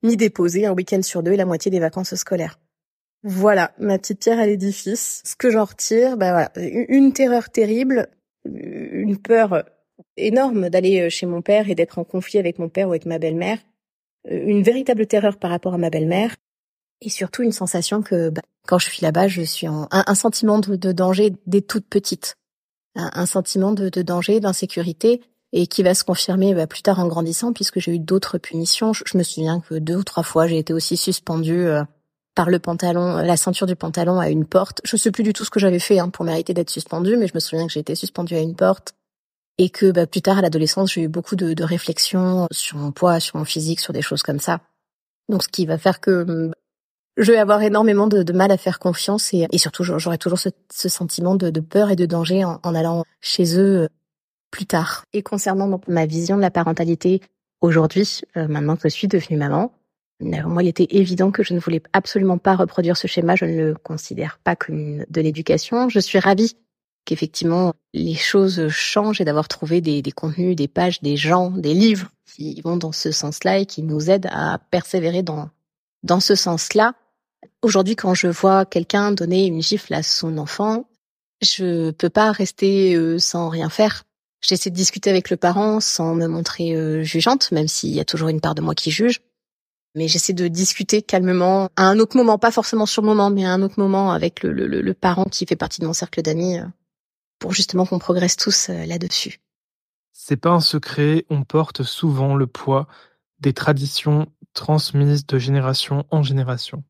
[0.05, 2.61] m'y déposer un week-end sur deux et la moitié des vacances scolaires.
[3.25, 5.23] Voilà, ma petite pierre à l'édifice.
[5.25, 6.53] Ce que j'en retire, bah voilà,
[6.89, 8.09] une terreur terrible,
[8.45, 9.65] une peur
[10.17, 13.07] énorme d'aller euh, chez mon père et d'être en conflit avec mon père ou avec
[13.07, 13.59] ma belle-mère,
[14.31, 16.37] euh, une véritable terreur par rapport à ma belle-mère,
[17.01, 20.59] et surtout une sensation que bah, quand je suis là-bas, je suis en un, sentiment
[20.59, 22.37] de, danger dès toute petite,
[22.95, 27.53] un, sentiment de, danger, d'insécurité, et qui va se confirmer bah, plus tard en grandissant,
[27.53, 28.93] puisque j'ai eu d'autres punitions.
[28.93, 31.67] Je, me souviens que deux ou trois fois, j'ai été aussi suspendue.
[31.67, 31.83] Euh,
[32.38, 34.81] par le pantalon, la ceinture du pantalon à une porte.
[34.85, 37.27] Je sais plus du tout ce que j'avais fait hein, pour mériter d'être suspendue, mais
[37.27, 38.94] je me souviens que j'ai été suspendue à une porte
[39.59, 42.92] et que bah, plus tard à l'adolescence j'ai eu beaucoup de, de, réflexions sur mon
[42.92, 44.61] poids, sur mon physique, sur des choses comme ça.
[45.29, 46.55] Donc ce qui va faire que hum,
[47.16, 50.38] je vais avoir énormément de, de mal à faire confiance et, et surtout j'aurai toujours
[50.38, 53.88] ce, ce sentiment de, de, peur et de danger en, en, allant chez eux euh,
[54.53, 55.03] plus tard.
[55.12, 57.20] Et concernant ma vision de la parentalité
[57.61, 59.72] aujourd'hui, euh, maintenant que je suis devenue maman,
[60.21, 63.37] moi, il était évident que je ne voulais absolument pas reproduire ce schéma.
[63.37, 65.89] Je ne le considère pas comme de l'éducation.
[65.89, 66.57] Je suis ravie
[67.05, 72.11] qu'effectivement les choses changent et d'avoir trouvé des, contenus, des pages, des gens, des livres
[72.27, 75.51] qui vont dans ce sens-là et qui nous aident à persévérer dans
[76.05, 76.95] dans ce sens-là.
[77.63, 80.89] Aujourd'hui, quand je vois quelqu'un donner une gifle à son enfant,
[81.43, 84.05] je peux pas rester euh, sans rien faire.
[84.41, 88.05] J'essaie de discuter avec le parent sans me montrer euh, jugeante, même s'il y a
[88.05, 89.21] toujours une part de moi qui juge
[89.94, 93.44] mais j'essaie de discuter calmement à un autre moment, pas forcément sur le moment, mais
[93.44, 96.66] à un autre moment avec le, parent qui fait partie de mon cercle d'amis, euh,
[97.38, 99.40] pour justement qu'on progresse tous euh, là-dessus.
[100.12, 102.87] C'est pas un secret, on porte souvent le poids
[103.40, 106.83] des traditions transmises de génération en génération.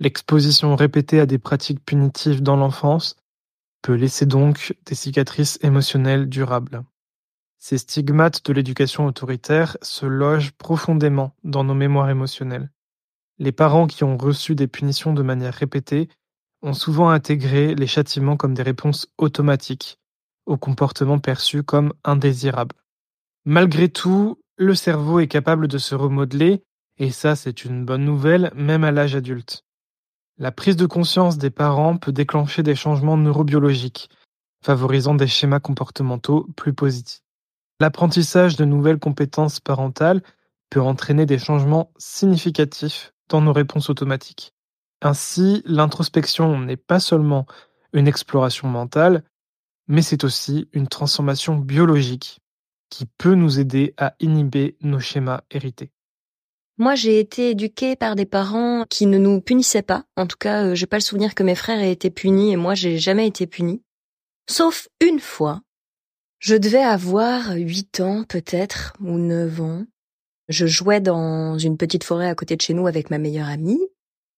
[0.00, 3.16] L'exposition répétée à des pratiques punitives dans l'enfance
[3.82, 6.84] peut laisser donc des cicatrices émotionnelles durables.
[7.58, 12.70] Ces stigmates de l'éducation autoritaire se logent profondément dans nos mémoires émotionnelles.
[13.38, 16.08] Les parents qui ont reçu des punitions de manière répétée
[16.62, 19.98] ont souvent intégré les châtiments comme des réponses automatiques
[20.46, 22.76] aux comportements perçus comme indésirables.
[23.44, 26.62] Malgré tout, le cerveau est capable de se remodeler,
[26.96, 29.64] et ça c'est une bonne nouvelle, même à l'âge adulte.
[30.38, 34.08] La prise de conscience des parents peut déclencher des changements neurobiologiques,
[34.64, 37.20] favorisant des schémas comportementaux plus positifs.
[37.80, 40.22] L'apprentissage de nouvelles compétences parentales
[40.70, 44.52] peut entraîner des changements significatifs dans nos réponses automatiques.
[45.00, 47.46] Ainsi, l'introspection n'est pas seulement
[47.92, 49.22] une exploration mentale,
[49.86, 52.40] mais c'est aussi une transformation biologique
[52.90, 55.90] qui peut nous aider à inhiber nos schémas hérités.
[56.78, 60.04] Moi, j'ai été éduquée par des parents qui ne nous punissaient pas.
[60.16, 62.56] En tout cas, euh, j'ai pas le souvenir que mes frères aient été punis et
[62.56, 63.82] moi, j'ai jamais été punie.
[64.48, 65.60] Sauf une fois
[66.38, 69.84] je devais avoir huit ans peut-être, ou neuf ans.
[70.48, 73.80] Je jouais dans une petite forêt à côté de chez nous avec ma meilleure amie,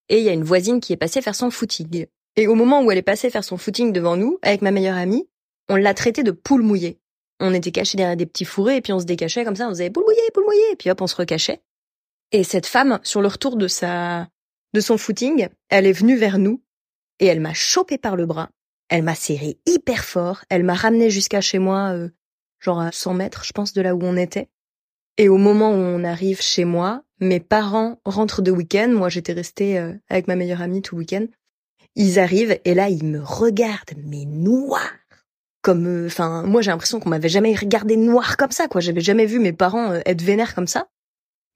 [0.09, 2.07] et il y a une voisine qui est passée faire son footing.
[2.37, 4.97] Et au moment où elle est passée faire son footing devant nous, avec ma meilleure
[4.97, 5.29] amie,
[5.69, 6.99] on l'a traitée de poule mouillée.
[7.39, 9.71] On était cachés derrière des petits fourrés, et puis on se décachait comme ça, on
[9.71, 11.61] faisait poule mouillée, poule mouillée, et puis hop, on se recachait.
[12.33, 14.29] Et cette femme, sur le retour de sa,
[14.73, 16.63] de son footing, elle est venue vers nous,
[17.19, 18.51] et elle m'a chopé par le bras,
[18.91, 20.45] elle m'a serré hyper fort.
[20.51, 22.11] Elle m'a ramené jusqu'à chez moi, euh,
[22.59, 24.49] genre à 100 mètres, je pense, de là où on était.
[25.17, 28.89] Et au moment où on arrive chez moi, mes parents rentrent de week-end.
[28.89, 31.27] Moi, j'étais restée euh, avec ma meilleure amie tout week-end.
[31.95, 34.91] Ils arrivent et là, ils me regardent, mais noir.
[35.63, 38.81] Comme, euh, enfin, moi, j'ai l'impression qu'on m'avait jamais regardé noir comme ça, quoi.
[38.81, 40.89] J'avais jamais vu mes parents être vénères comme ça.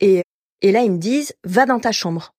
[0.00, 0.22] Et,
[0.62, 2.32] et là, ils me disent, va dans ta chambre.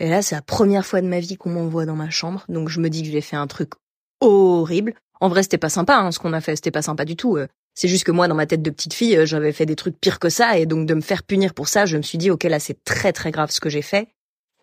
[0.00, 2.68] Et là, c'est la première fois de ma vie qu'on m'envoie dans ma chambre, donc
[2.68, 3.72] je me dis que j'ai fait un truc
[4.20, 4.94] horrible.
[5.20, 7.36] En vrai, c'était pas sympa, hein, ce qu'on a fait, c'était pas sympa du tout.
[7.36, 7.48] Euh.
[7.74, 10.00] C'est juste que moi, dans ma tête de petite fille, euh, j'avais fait des trucs
[10.00, 12.30] pires que ça, et donc de me faire punir pour ça, je me suis dit,
[12.30, 14.08] ok, là, c'est très très grave ce que j'ai fait.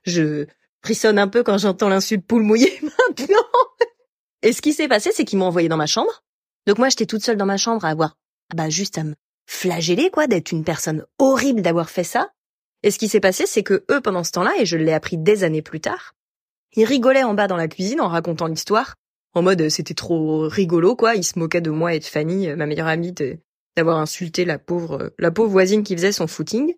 [0.03, 0.45] Je
[0.83, 3.47] frissonne un peu quand j'entends l'insulte poule mouillée maintenant.
[4.41, 6.23] et ce qui s'est passé, c'est qu'ils m'ont envoyé dans ma chambre.
[6.67, 8.17] Donc moi, j'étais toute seule dans ma chambre à avoir,
[8.51, 9.15] ah bah juste à me
[9.45, 12.31] flageller, quoi, d'être une personne horrible d'avoir fait ça.
[12.83, 15.17] Et ce qui s'est passé, c'est que eux, pendant ce temps-là, et je l'ai appris
[15.17, 16.13] des années plus tard,
[16.75, 18.95] ils rigolaient en bas dans la cuisine en racontant l'histoire,
[19.35, 21.15] en mode euh, c'était trop rigolo, quoi.
[21.15, 23.13] Ils se moquaient de moi et de Fanny, euh, ma meilleure amie,
[23.77, 26.73] d'avoir insulté la pauvre, euh, la pauvre voisine qui faisait son footing.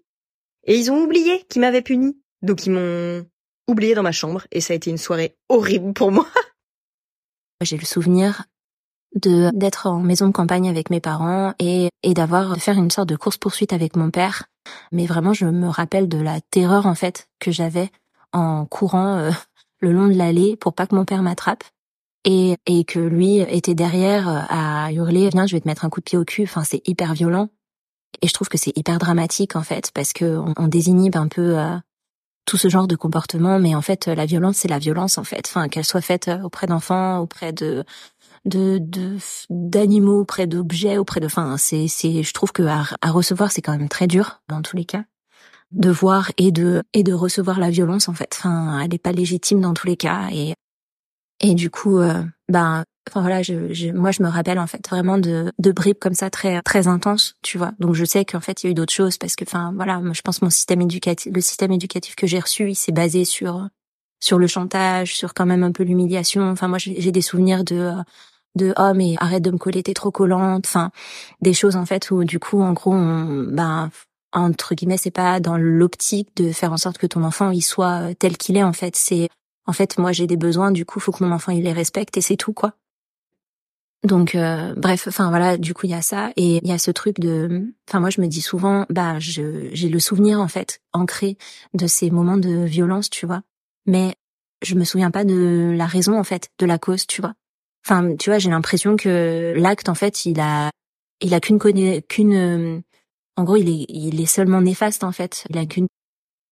[0.65, 2.17] Et ils ont oublié qu'ils m'avaient puni.
[2.41, 3.25] Donc ils m'ont
[3.67, 6.27] oublié dans ma chambre et ça a été une soirée horrible pour moi.
[7.61, 8.43] J'ai le souvenir
[9.15, 13.09] de d'être en maison de campagne avec mes parents et et d'avoir faire une sorte
[13.09, 14.43] de course poursuite avec mon père.
[14.91, 17.89] Mais vraiment, je me rappelle de la terreur en fait que j'avais
[18.33, 19.31] en courant
[19.79, 21.63] le long de l'allée pour pas que mon père m'attrape
[22.27, 25.89] et et que lui était derrière euh, à hurler viens je vais te mettre un
[25.89, 26.43] coup de pied au cul.
[26.43, 27.49] Enfin c'est hyper violent
[28.21, 31.27] et je trouve que c'est hyper dramatique en fait parce que on, on désinhibe un
[31.27, 31.75] peu euh,
[32.45, 35.47] tout ce genre de comportement mais en fait la violence c'est la violence en fait
[35.47, 37.83] enfin qu'elle soit faite auprès d'enfants auprès de
[38.47, 38.79] de
[39.49, 41.25] d'animaux, auprès d'objets, auprès de.
[41.25, 42.23] Enfin, c'est c'est.
[42.23, 45.03] Je trouve que à, recevoir, c'est quand même très dur dans tous les cas
[45.71, 48.35] de voir et de et de recevoir la violence en fait.
[48.39, 50.53] Enfin, elle est pas légitime dans tous les cas et
[51.39, 54.87] et du coup, euh, ben, enfin voilà, je, je, moi je me rappelle en fait
[54.89, 57.73] vraiment de de bribes comme ça très très intenses, tu vois.
[57.79, 60.01] Donc je sais qu'en fait il y a eu d'autres choses parce que, enfin voilà,
[60.13, 63.67] je pense mon système éducatif, le système éducatif que j'ai reçu, il s'est basé sur
[64.19, 66.49] sur le chantage, sur quand même un peu l'humiliation.
[66.49, 67.93] Enfin moi j'ai des souvenirs de
[68.55, 70.91] de oh mais arrête de me coller t'es trop collante enfin
[71.41, 73.91] des choses en fait où du coup en gros on, ben
[74.33, 78.13] entre guillemets c'est pas dans l'optique de faire en sorte que ton enfant il soit
[78.19, 79.29] tel qu'il est en fait c'est
[79.67, 82.17] en fait moi j'ai des besoins du coup faut que mon enfant il les respecte
[82.17, 82.73] et c'est tout quoi
[84.03, 86.77] donc euh, bref enfin voilà du coup il y a ça et il y a
[86.77, 90.81] ce truc de enfin moi je me dis souvent bah j'ai le souvenir en fait
[90.93, 91.37] ancré
[91.73, 93.41] de ces moments de violence tu vois
[93.85, 94.15] mais
[94.63, 97.33] je me souviens pas de la raison en fait de la cause tu vois
[97.87, 100.71] Enfin, tu vois, j'ai l'impression que l'acte, en fait, il a,
[101.21, 102.83] il a qu'une qu'une,
[103.37, 105.45] en gros, il est, il est seulement néfaste, en fait.
[105.49, 105.87] Il a qu'une.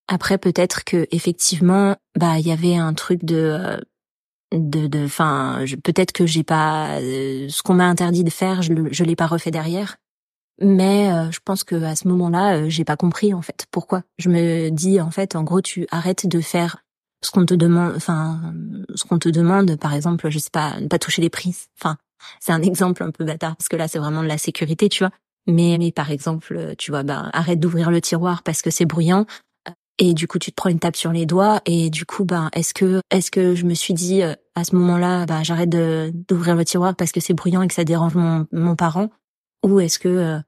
[0.08, 3.80] Après, peut-être que effectivement, bah, il y avait un truc de,
[4.52, 8.74] de, de, enfin, peut-être que j'ai pas, euh, ce qu'on m'a interdit de faire, je,
[8.92, 9.98] je l'ai pas refait derrière.
[10.62, 14.04] Mais euh, je pense que à ce moment-là, euh, j'ai pas compris en fait pourquoi.
[14.18, 16.78] Je me dis en fait, en gros, tu arrêtes de faire
[17.24, 18.54] ce qu'on te demande, enfin,
[18.94, 21.66] ce qu'on te demande, par exemple, je sais pas, ne pas toucher les prises.
[21.80, 21.98] Enfin,
[22.40, 25.04] c'est un exemple un peu bâtard parce que là, c'est vraiment de la sécurité, tu
[25.04, 25.12] vois.
[25.48, 29.26] Mais, mais par exemple, tu vois, bah, arrête d'ouvrir le tiroir parce que c'est bruyant.
[29.98, 31.62] Et du coup, tu te prends une tape sur les doigts.
[31.66, 34.76] Et du coup, bah, est-ce que, est-ce que je me suis dit euh, à ce
[34.76, 38.48] moment-là, bah, j'arrête d'ouvrir le tiroir parce que c'est bruyant et que ça dérange mon,
[38.52, 39.10] mon parent,
[39.64, 40.40] ou est-ce que euh,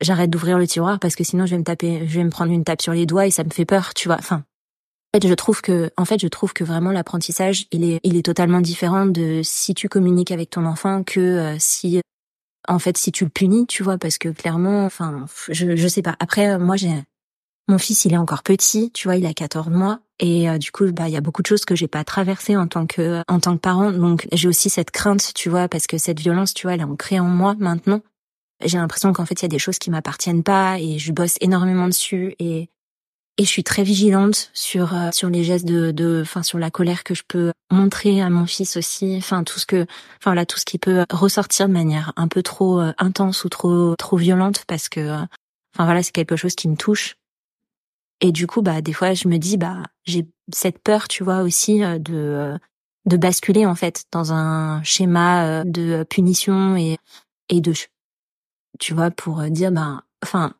[0.00, 2.52] j'arrête d'ouvrir le tiroir parce que sinon je vais me taper, je vais me prendre
[2.52, 4.16] une tape sur les doigts et ça me fait peur, tu vois?
[4.18, 4.44] Enfin,
[5.14, 8.24] fait, je trouve que, en fait, je trouve que vraiment l'apprentissage, il est, il est
[8.24, 12.00] totalement différent de si tu communiques avec ton enfant que euh, si,
[12.68, 16.02] en fait, si tu le punis, tu vois, parce que clairement, enfin, je, je sais
[16.02, 16.16] pas.
[16.18, 16.92] Après, moi, j'ai,
[17.68, 20.00] mon fils, il est encore petit, tu vois, il a 14 mois.
[20.20, 22.56] Et euh, du coup, bah, il y a beaucoup de choses que j'ai pas traversées
[22.56, 23.90] en tant que, en tant que parent.
[23.90, 26.84] Donc, j'ai aussi cette crainte, tu vois, parce que cette violence, tu vois, elle est
[26.84, 28.00] ancrée en moi maintenant.
[28.64, 31.36] J'ai l'impression qu'en fait, il y a des choses qui m'appartiennent pas et je bosse
[31.40, 32.68] énormément dessus et
[33.36, 36.70] et je suis très vigilante sur euh, sur les gestes de de enfin sur la
[36.70, 39.82] colère que je peux montrer à mon fils aussi enfin tout ce que
[40.18, 43.48] enfin voilà tout ce qui peut ressortir de manière un peu trop euh, intense ou
[43.48, 45.16] trop trop violente parce que euh,
[45.74, 47.16] enfin voilà c'est quelque chose qui me touche
[48.20, 51.40] et du coup bah des fois je me dis bah j'ai cette peur tu vois
[51.42, 52.58] aussi de
[53.06, 56.98] de basculer en fait dans un schéma de punition et
[57.48, 57.72] et de
[58.78, 60.54] tu vois pour dire bah enfin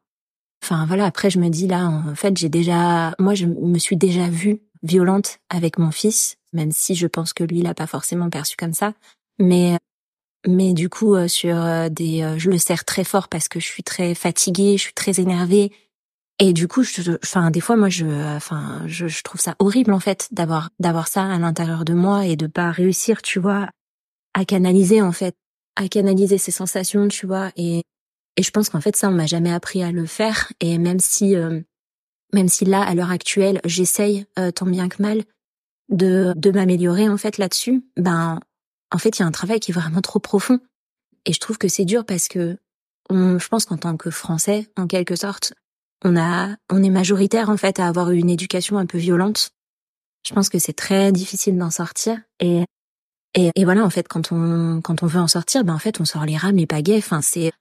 [0.64, 3.98] Enfin voilà, après je me dis là, en fait, j'ai déjà, moi je me suis
[3.98, 7.86] déjà vue violente avec mon fils, même si je pense que lui il a pas
[7.86, 8.94] forcément perçu comme ça.
[9.38, 9.76] Mais
[10.46, 13.60] mais du coup euh, sur euh, des, euh, je le serre très fort parce que
[13.60, 15.70] je suis très fatiguée, je suis très énervée.
[16.40, 19.92] Et du coup, je, enfin, des fois, moi, je, enfin, je, je trouve ça horrible
[19.92, 23.68] en fait d'avoir d'avoir ça à l'intérieur de moi et de pas réussir, tu vois,
[24.34, 25.36] à canaliser en fait,
[25.76, 27.82] à canaliser ces sensations, tu vois, et
[28.36, 30.52] et je pense qu'en fait, ça, on m'a jamais appris à le faire.
[30.60, 31.60] Et même si, euh,
[32.32, 35.22] même si là, à l'heure actuelle, j'essaye euh, tant bien que mal
[35.88, 38.40] de, de m'améliorer en fait là-dessus, ben,
[38.90, 40.58] en fait, il y a un travail qui est vraiment trop profond.
[41.26, 42.58] Et je trouve que c'est dur parce que,
[43.08, 45.54] on, je pense qu'en tant que Français, en quelque sorte,
[46.04, 49.50] on a, on est majoritaire en fait à avoir eu une éducation un peu violente.
[50.26, 52.18] Je pense que c'est très difficile d'en sortir.
[52.40, 52.64] Et,
[53.34, 56.00] et, et voilà, en fait, quand on, quand on veut en sortir, ben en fait,
[56.00, 56.98] on sort les rames, les pagaies.
[56.98, 57.52] Enfin, c'est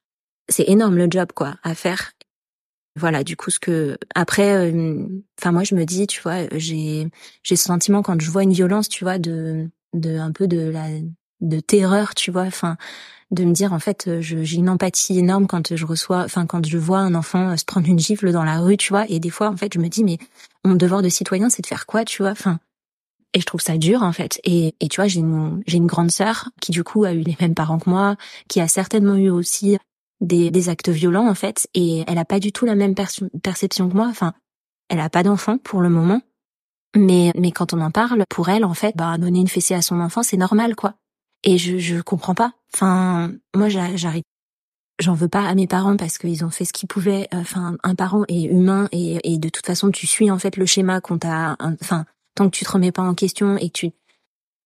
[0.50, 2.12] c'est énorme le job quoi à faire.
[2.96, 4.72] Voilà, du coup ce que après
[5.40, 7.10] enfin moi je me dis, tu vois, j'ai
[7.42, 10.70] j'ai ce sentiment quand je vois une violence, tu vois de de un peu de
[10.70, 10.88] la
[11.42, 12.78] de terreur, tu vois, enfin
[13.34, 16.78] de me dire en fait j'ai une empathie énorme quand je reçois enfin quand je
[16.78, 19.10] vois un enfant se prendre une gifle dans la rue tu vois.
[19.10, 20.20] Et des fois en fait je me dis mais
[20.64, 22.60] mon devoir de citoyen c'est de faire quoi tu vois enfin.
[23.34, 24.40] Et je trouve ça dur en fait.
[24.44, 27.22] Et, et tu vois j'ai une j'ai une grande sœur qui du coup a eu
[27.22, 28.16] les mêmes parents que moi
[28.48, 29.78] qui a certainement eu aussi
[30.22, 31.68] des, des actes violents en fait.
[31.74, 32.94] Et elle a pas du tout la même
[33.42, 34.08] perception que moi.
[34.10, 34.34] Enfin
[34.90, 36.22] elle a pas d'enfant pour le moment.
[36.96, 39.82] Mais mais quand on en parle pour elle en fait bah donner une fessée à
[39.82, 40.94] son enfant c'est normal quoi
[41.44, 42.54] et je je comprends pas.
[42.74, 44.24] Enfin moi j'arrive
[45.00, 47.28] j'en veux pas à mes parents parce qu'ils ont fait ce qu'ils pouvaient.
[47.34, 51.02] Enfin un parent est humain et, de toute façon tu suis en fait le schéma
[51.02, 53.92] qu'on t'a enfin tant que tu te remets pas en question et que tu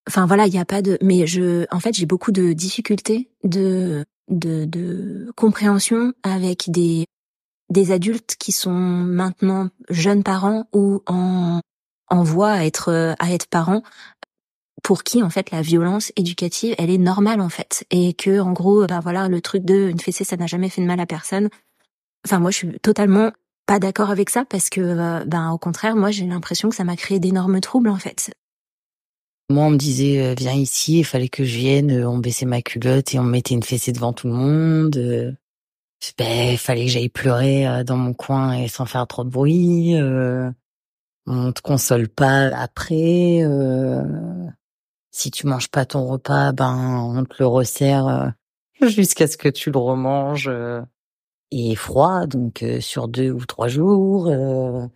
[0.07, 3.29] enfin voilà il y a pas de mais je en fait j'ai beaucoup de difficultés
[3.43, 7.05] de de de compréhension avec des
[7.69, 11.59] des adultes qui sont maintenant jeunes parents ou en
[12.09, 13.83] en voie à être à être parents
[14.87, 18.53] pour qui en fait la violence éducative elle est normale en fait et que en
[18.53, 21.05] gros ben voilà le truc de une fessée ça n'a jamais fait de mal à
[21.05, 21.49] personne
[22.25, 23.31] enfin moi je suis totalement
[23.67, 26.85] pas d'accord avec ça parce que, euh, ben au contraire, moi j'ai l'impression que ça
[26.85, 28.31] m'a créé d'énormes troubles en fait.
[29.49, 32.45] Moi, on me disait euh, viens ici, il fallait que je vienne, euh, on baissait
[32.45, 35.35] ma culotte et on me mettait une fessée devant tout le monde.
[36.17, 39.95] Ben, il fallait que j'aille pleurer dans mon coin et sans faire trop de bruit.
[41.25, 43.43] on te console pas après.
[45.17, 46.75] Si tu manges pas ton repas, ben
[47.15, 48.33] on te le resserre
[48.81, 50.49] jusqu'à ce que tu le remanges
[51.51, 54.27] et froid, donc euh, sur deux ou trois jours.
[54.27, 54.87] Euh,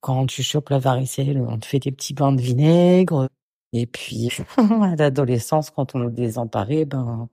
[0.00, 3.28] quand tu chopes la varicelle, on te fait des petits bains de vinaigre.
[3.72, 7.28] Et puis, à l'adolescence, quand on est désemparé, ben,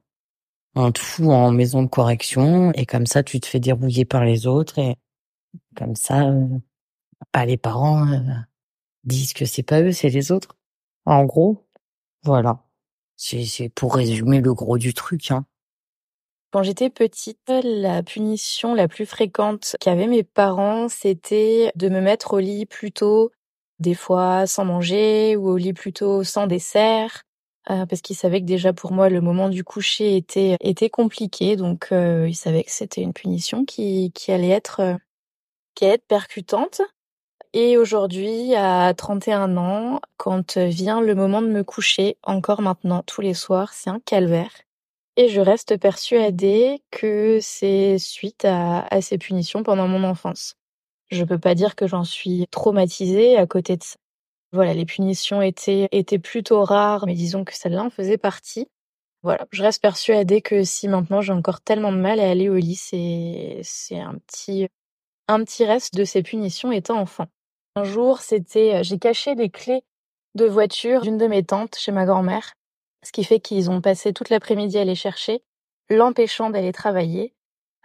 [0.76, 2.72] on te fout en maison de correction.
[2.74, 4.80] Et comme ça, tu te fais dérouiller par les autres.
[4.80, 4.96] Et
[5.76, 6.48] comme ça, euh,
[7.34, 8.08] bah, les parents
[9.04, 10.58] disent que c'est pas eux, c'est les autres.
[11.06, 11.65] En gros,
[12.26, 12.60] voilà.
[13.18, 15.32] C'est pour résumer le gros du truc.
[15.32, 15.46] Hein.
[16.52, 22.34] Quand j'étais petite, la punition la plus fréquente qu'avaient mes parents, c'était de me mettre
[22.34, 23.32] au lit plus tôt,
[23.80, 27.24] des fois sans manger, ou au lit plus tôt sans dessert,
[27.70, 31.56] euh, parce qu'ils savaient que déjà pour moi le moment du coucher était était compliqué,
[31.58, 34.96] donc euh, ils savaient que c'était une punition qui qui allait être euh,
[35.76, 36.82] qui allait être percutante.
[37.58, 43.22] Et aujourd'hui, à 31 ans, quand vient le moment de me coucher, encore maintenant, tous
[43.22, 44.52] les soirs, c'est un calvaire.
[45.16, 50.56] Et je reste persuadée que c'est suite à, ces punitions pendant mon enfance.
[51.12, 53.96] Je peux pas dire que j'en suis traumatisée à côté de ça.
[54.52, 58.68] Voilà, les punitions étaient, étaient plutôt rares, mais disons que celle-là en faisait partie.
[59.24, 62.56] Voilà, je reste persuadée que si maintenant j'ai encore tellement de mal à aller au
[62.56, 64.68] lit, c'est, c'est un petit,
[65.30, 67.28] un petit reste de ces punitions étant enfant.
[67.76, 69.84] Un jour, c'était, j'ai caché les clés
[70.36, 72.54] de voiture d'une de mes tantes chez ma grand-mère
[73.06, 75.44] ce qui fait qu'ils ont passé toute l'après-midi à les chercher,
[75.90, 77.34] l'empêchant d'aller travailler.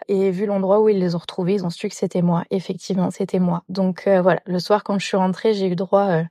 [0.09, 2.45] Et vu l'endroit où ils les ont retrouvés, ils ont su que c'était moi.
[2.51, 3.65] Effectivement, c'était moi.
[3.69, 6.25] Donc euh, voilà, le soir quand je suis rentrée, j'ai eu droit euh,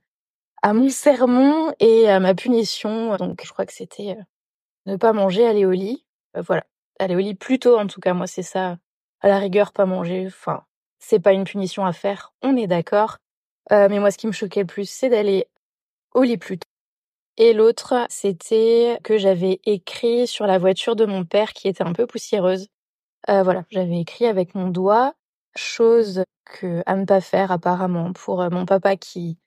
[0.64, 3.16] à mon sermon et à ma punition.
[3.18, 4.24] Donc je crois que c'était euh,
[4.88, 6.04] ne pas manger, aller au lit.
[6.36, 6.66] voilà,
[6.98, 8.16] aller au lit plus tôt en tout cas.
[8.16, 8.80] Moi c'est ça.
[9.22, 10.26] À la rigueur, pas manger.
[10.26, 10.64] Enfin,
[10.98, 12.34] c'est pas une punition à faire.
[12.42, 13.20] On est d'accord.
[13.72, 15.48] Mais moi, ce qui me choquait le plus, c'est d'aller
[16.14, 16.70] au lit plus tôt
[17.40, 21.94] et l'autre, c'était que j'avais écrit sur la voiture de mon père qui était un
[21.94, 22.68] peu poussiéreuse.
[23.30, 25.14] Euh, voilà, j'avais écrit avec mon doigt,
[25.56, 29.38] chose que à ne pas faire apparemment pour euh, mon papa qui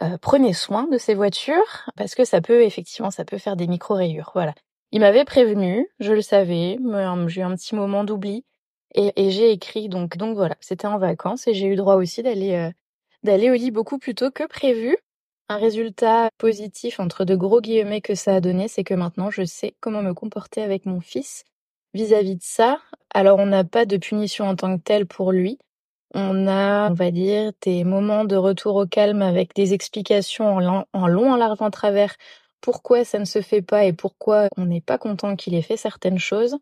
[0.00, 3.66] euh, prenait soin de ses voitures, parce que ça peut effectivement, ça peut faire des
[3.66, 4.30] micro rayures.
[4.34, 4.54] Voilà,
[4.92, 6.78] il m'avait prévenu, je le savais,
[7.26, 8.44] j'ai eu un petit moment d'oubli
[8.94, 12.22] et, et j'ai écrit donc donc voilà, c'était en vacances et j'ai eu droit aussi
[12.22, 12.70] d'aller
[13.22, 14.96] d'aller au lit beaucoup plus tôt que prévu.
[15.48, 19.44] Un résultat positif entre de gros guillemets que ça a donné, c'est que maintenant je
[19.44, 21.44] sais comment me comporter avec mon fils
[21.92, 22.80] vis-à-vis de ça.
[23.12, 25.58] Alors on n'a pas de punition en tant que telle pour lui.
[26.14, 30.60] On a, on va dire, des moments de retour au calme avec des explications en
[30.60, 32.16] long, en, long, en large, en travers
[32.60, 35.76] pourquoi ça ne se fait pas et pourquoi on n'est pas content qu'il ait fait
[35.76, 36.58] certaines choses.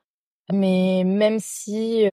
[0.53, 2.09] Mais même si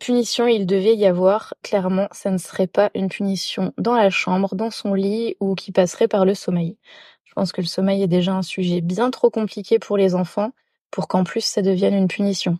[0.00, 4.56] punition il devait y avoir, clairement, ça ne serait pas une punition dans la chambre,
[4.56, 6.76] dans son lit ou qui passerait par le sommeil.
[7.24, 10.50] Je pense que le sommeil est déjà un sujet bien trop compliqué pour les enfants
[10.90, 12.58] pour qu'en plus ça devienne une punition.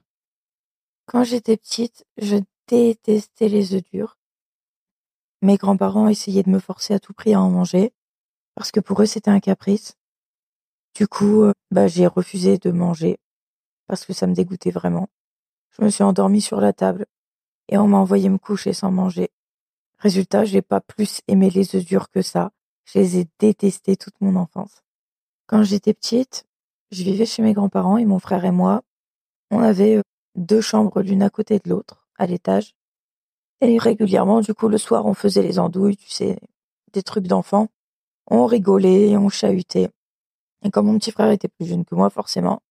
[1.06, 2.36] Quand j'étais petite, je
[2.68, 4.16] détestais les œufs durs.
[5.42, 7.92] Mes grands-parents essayaient de me forcer à tout prix à en manger
[8.54, 9.96] parce que pour eux c'était un caprice.
[10.94, 13.18] Du coup, euh, bah, j'ai refusé de manger
[13.88, 15.08] parce que ça me dégoûtait vraiment.
[15.70, 17.06] Je me suis endormie sur la table
[17.70, 19.30] et on m'a envoyé me coucher sans manger.
[19.98, 22.50] Résultat, j'ai pas plus aimé les œufs durs que ça.
[22.84, 24.82] Je les ai détestés toute mon enfance.
[25.46, 26.44] Quand j'étais petite,
[26.90, 28.82] je vivais chez mes grands-parents et mon frère et moi,
[29.50, 30.02] on avait euh,
[30.34, 32.74] deux chambres l'une à côté de l'autre, à l'étage.
[33.60, 36.38] Et régulièrement, du coup, le soir, on faisait les andouilles, tu sais,
[36.92, 37.68] des trucs d'enfants.
[38.26, 39.90] On rigolait, on chahutait.
[40.64, 42.62] Et comme mon petit frère était plus jeune que moi, forcément,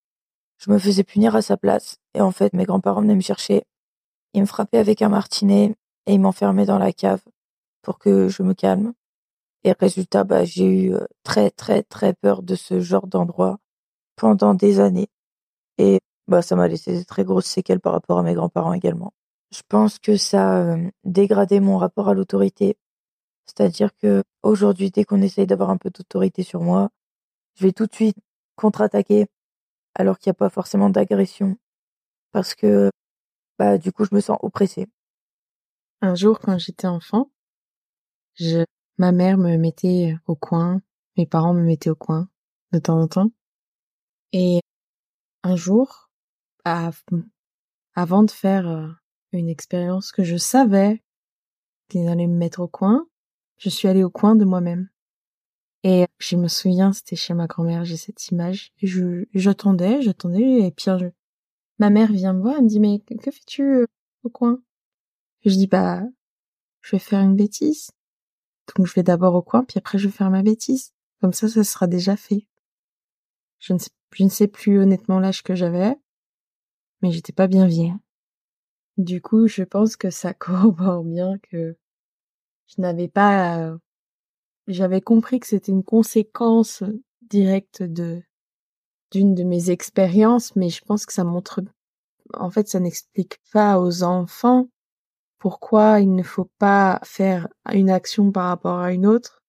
[0.58, 1.98] je me faisais punir à sa place.
[2.14, 3.64] Et en fait, mes grands-parents venaient me chercher.
[4.34, 5.76] Ils me frappaient avec un martinet
[6.06, 7.22] et ils m'enfermaient dans la cave
[7.82, 8.94] pour que je me calme.
[9.64, 13.58] Et résultat, bah, j'ai eu euh, très, très, très peur de ce genre d'endroit
[14.16, 15.10] pendant des années.
[15.78, 19.14] Et bah, ça m'a laissé de très grosses séquelles par rapport à mes grands-parents également.
[19.52, 22.78] Je pense que ça a euh, dégradé mon rapport à l'autorité.
[23.48, 26.90] C'est-à-dire que aujourd'hui, dès qu'on essaye d'avoir un peu d'autorité sur moi,
[27.56, 28.18] je vais tout de suite
[28.56, 29.28] contre-attaquer
[29.96, 31.58] alors qu'il n'y a pas forcément d'agression
[32.32, 32.92] parce que
[33.60, 34.88] bah du coup je me sens oppressée.
[36.02, 37.30] Un jour quand j'étais enfant,
[38.36, 38.64] je
[38.98, 40.82] ma mère me mettait au coin,
[41.18, 42.30] mes parents me mettaient au coin
[42.72, 43.32] de temps en temps.
[44.32, 44.62] Et
[45.44, 46.10] un jour,
[46.64, 48.88] avant de faire euh,
[49.32, 51.04] une expérience que je savais
[51.90, 53.08] qu'ils allaient me mettre au coin,
[53.58, 54.90] je suis allée au coin de moi-même.
[55.84, 58.74] Et je me souviens, c'était chez ma grand-mère, j'ai cette image.
[59.34, 60.90] J'attendais, j'attendais, et puis
[61.80, 63.86] ma mère vient me voir, elle me dit, mais que fais-tu euh,
[64.24, 64.62] au coin?
[65.46, 66.04] je dis, bah,
[66.82, 67.92] je vais faire une bêtise.
[68.76, 70.94] Donc je vais d'abord au coin, puis après je vais faire ma bêtise.
[71.22, 72.48] Comme ça, ça sera déjà fait.
[73.60, 75.96] Je ne sais, plus honnêtement l'âge que j'avais,
[77.02, 77.96] mais j'étais pas bien vieille.
[78.98, 81.78] Du coup, je pense que ça corrobore bien que
[82.68, 83.78] je n'avais pas euh,
[84.68, 86.84] j'avais compris que c'était une conséquence
[87.22, 88.22] directe de
[89.12, 91.62] d'une de mes expériences, mais je pense que ça montre,
[92.34, 94.70] en fait, ça n'explique pas aux enfants
[95.40, 99.42] pourquoi il ne faut pas faire une action par rapport à une autre,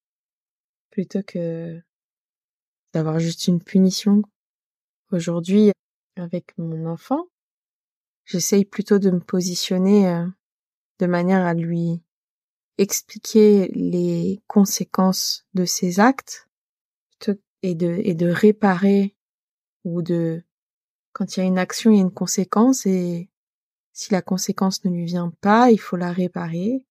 [0.90, 1.80] plutôt que
[2.92, 4.22] d'avoir juste une punition.
[5.11, 5.72] Aujourd'hui,
[6.16, 7.26] avec mon enfant,
[8.24, 10.26] j'essaye plutôt de me positionner euh,
[11.00, 12.02] de manière à lui
[12.78, 16.48] expliquer les conséquences de ses actes
[17.62, 19.14] et de, et de réparer
[19.84, 20.42] ou de,
[21.12, 23.30] quand il y a une action, il y a une conséquence et
[23.92, 26.86] si la conséquence ne lui vient pas, il faut la réparer.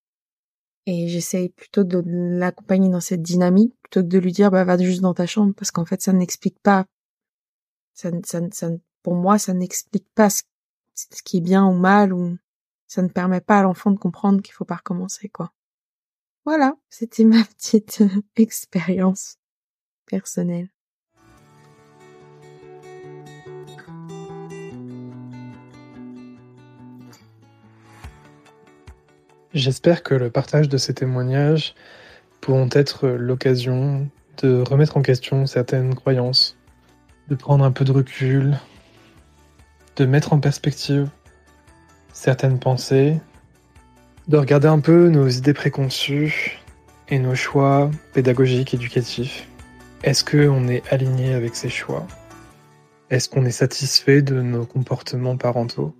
[0.85, 4.77] Et j'essaye plutôt de l'accompagner dans cette dynamique plutôt que de lui dire, bah, va
[4.77, 6.85] juste dans ta chambre parce qu'en fait, ça n'explique pas,
[7.93, 8.09] ça,
[9.03, 10.43] pour moi, ça n'explique pas ce,
[10.95, 12.37] ce qui est bien ou mal ou
[12.87, 15.53] ça ne permet pas à l'enfant de comprendre qu'il faut pas recommencer, quoi.
[16.45, 19.37] Voilà, c'était ma petite euh, expérience
[20.05, 20.69] personnelle.
[29.53, 31.75] J'espère que le partage de ces témoignages
[32.41, 34.09] pourront être l'occasion
[34.41, 36.57] de remettre en question certaines croyances,
[37.29, 38.57] de prendre un peu de recul,
[39.95, 41.09] de mettre en perspective
[42.13, 43.19] certaines pensées
[44.29, 46.59] de regarder un peu nos idées préconçues
[47.07, 49.47] et nos choix pédagogiques, éducatifs.
[50.03, 52.05] Est-ce qu'on est aligné avec ces choix?
[53.09, 55.95] Est-ce qu'on est satisfait de nos comportements parentaux?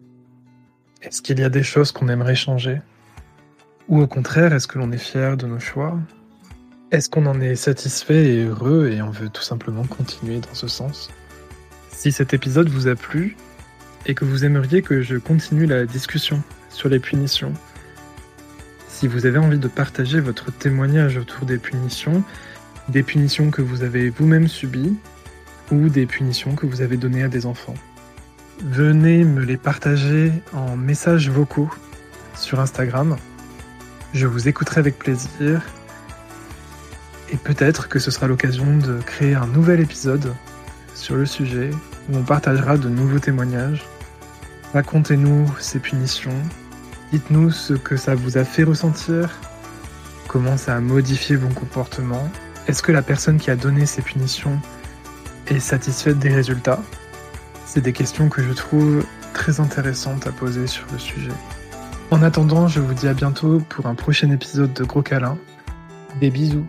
[1.01, 2.81] Est-ce qu'il y a des choses qu'on aimerait changer?
[3.89, 5.97] Ou au contraire, est-ce que l'on est fier de nos choix?
[6.91, 10.67] Est-ce qu'on en est satisfait et heureux et on veut tout simplement continuer dans ce
[10.67, 11.09] sens?
[11.91, 13.35] Si cet épisode vous a plu
[14.05, 17.51] et que vous aimeriez que je continue la discussion sur les punitions,
[18.87, 22.23] si vous avez envie de partager votre témoignage autour des punitions,
[22.89, 24.95] des punitions que vous avez vous-même subies
[25.71, 27.75] ou des punitions que vous avez données à des enfants.
[28.63, 31.71] Venez me les partager en messages vocaux
[32.35, 33.17] sur Instagram.
[34.13, 35.61] Je vous écouterai avec plaisir
[37.31, 40.33] et peut-être que ce sera l'occasion de créer un nouvel épisode
[40.95, 41.69] sur le sujet
[42.09, 43.85] où on partagera de nouveaux témoignages.
[44.73, 46.35] Racontez-nous ces punitions,
[47.11, 49.31] Dites-nous ce que ça vous a fait ressentir,
[50.27, 52.29] comment ça a modifié vos comportements.
[52.67, 54.59] Est-ce que la personne qui a donné ces punitions
[55.47, 56.83] est satisfaite des résultats?
[57.65, 59.03] C'est des questions que je trouve
[59.33, 61.31] très intéressantes à poser sur le sujet.
[62.11, 65.37] En attendant, je vous dis à bientôt pour un prochain épisode de Gros Câlin.
[66.19, 66.65] Des bisous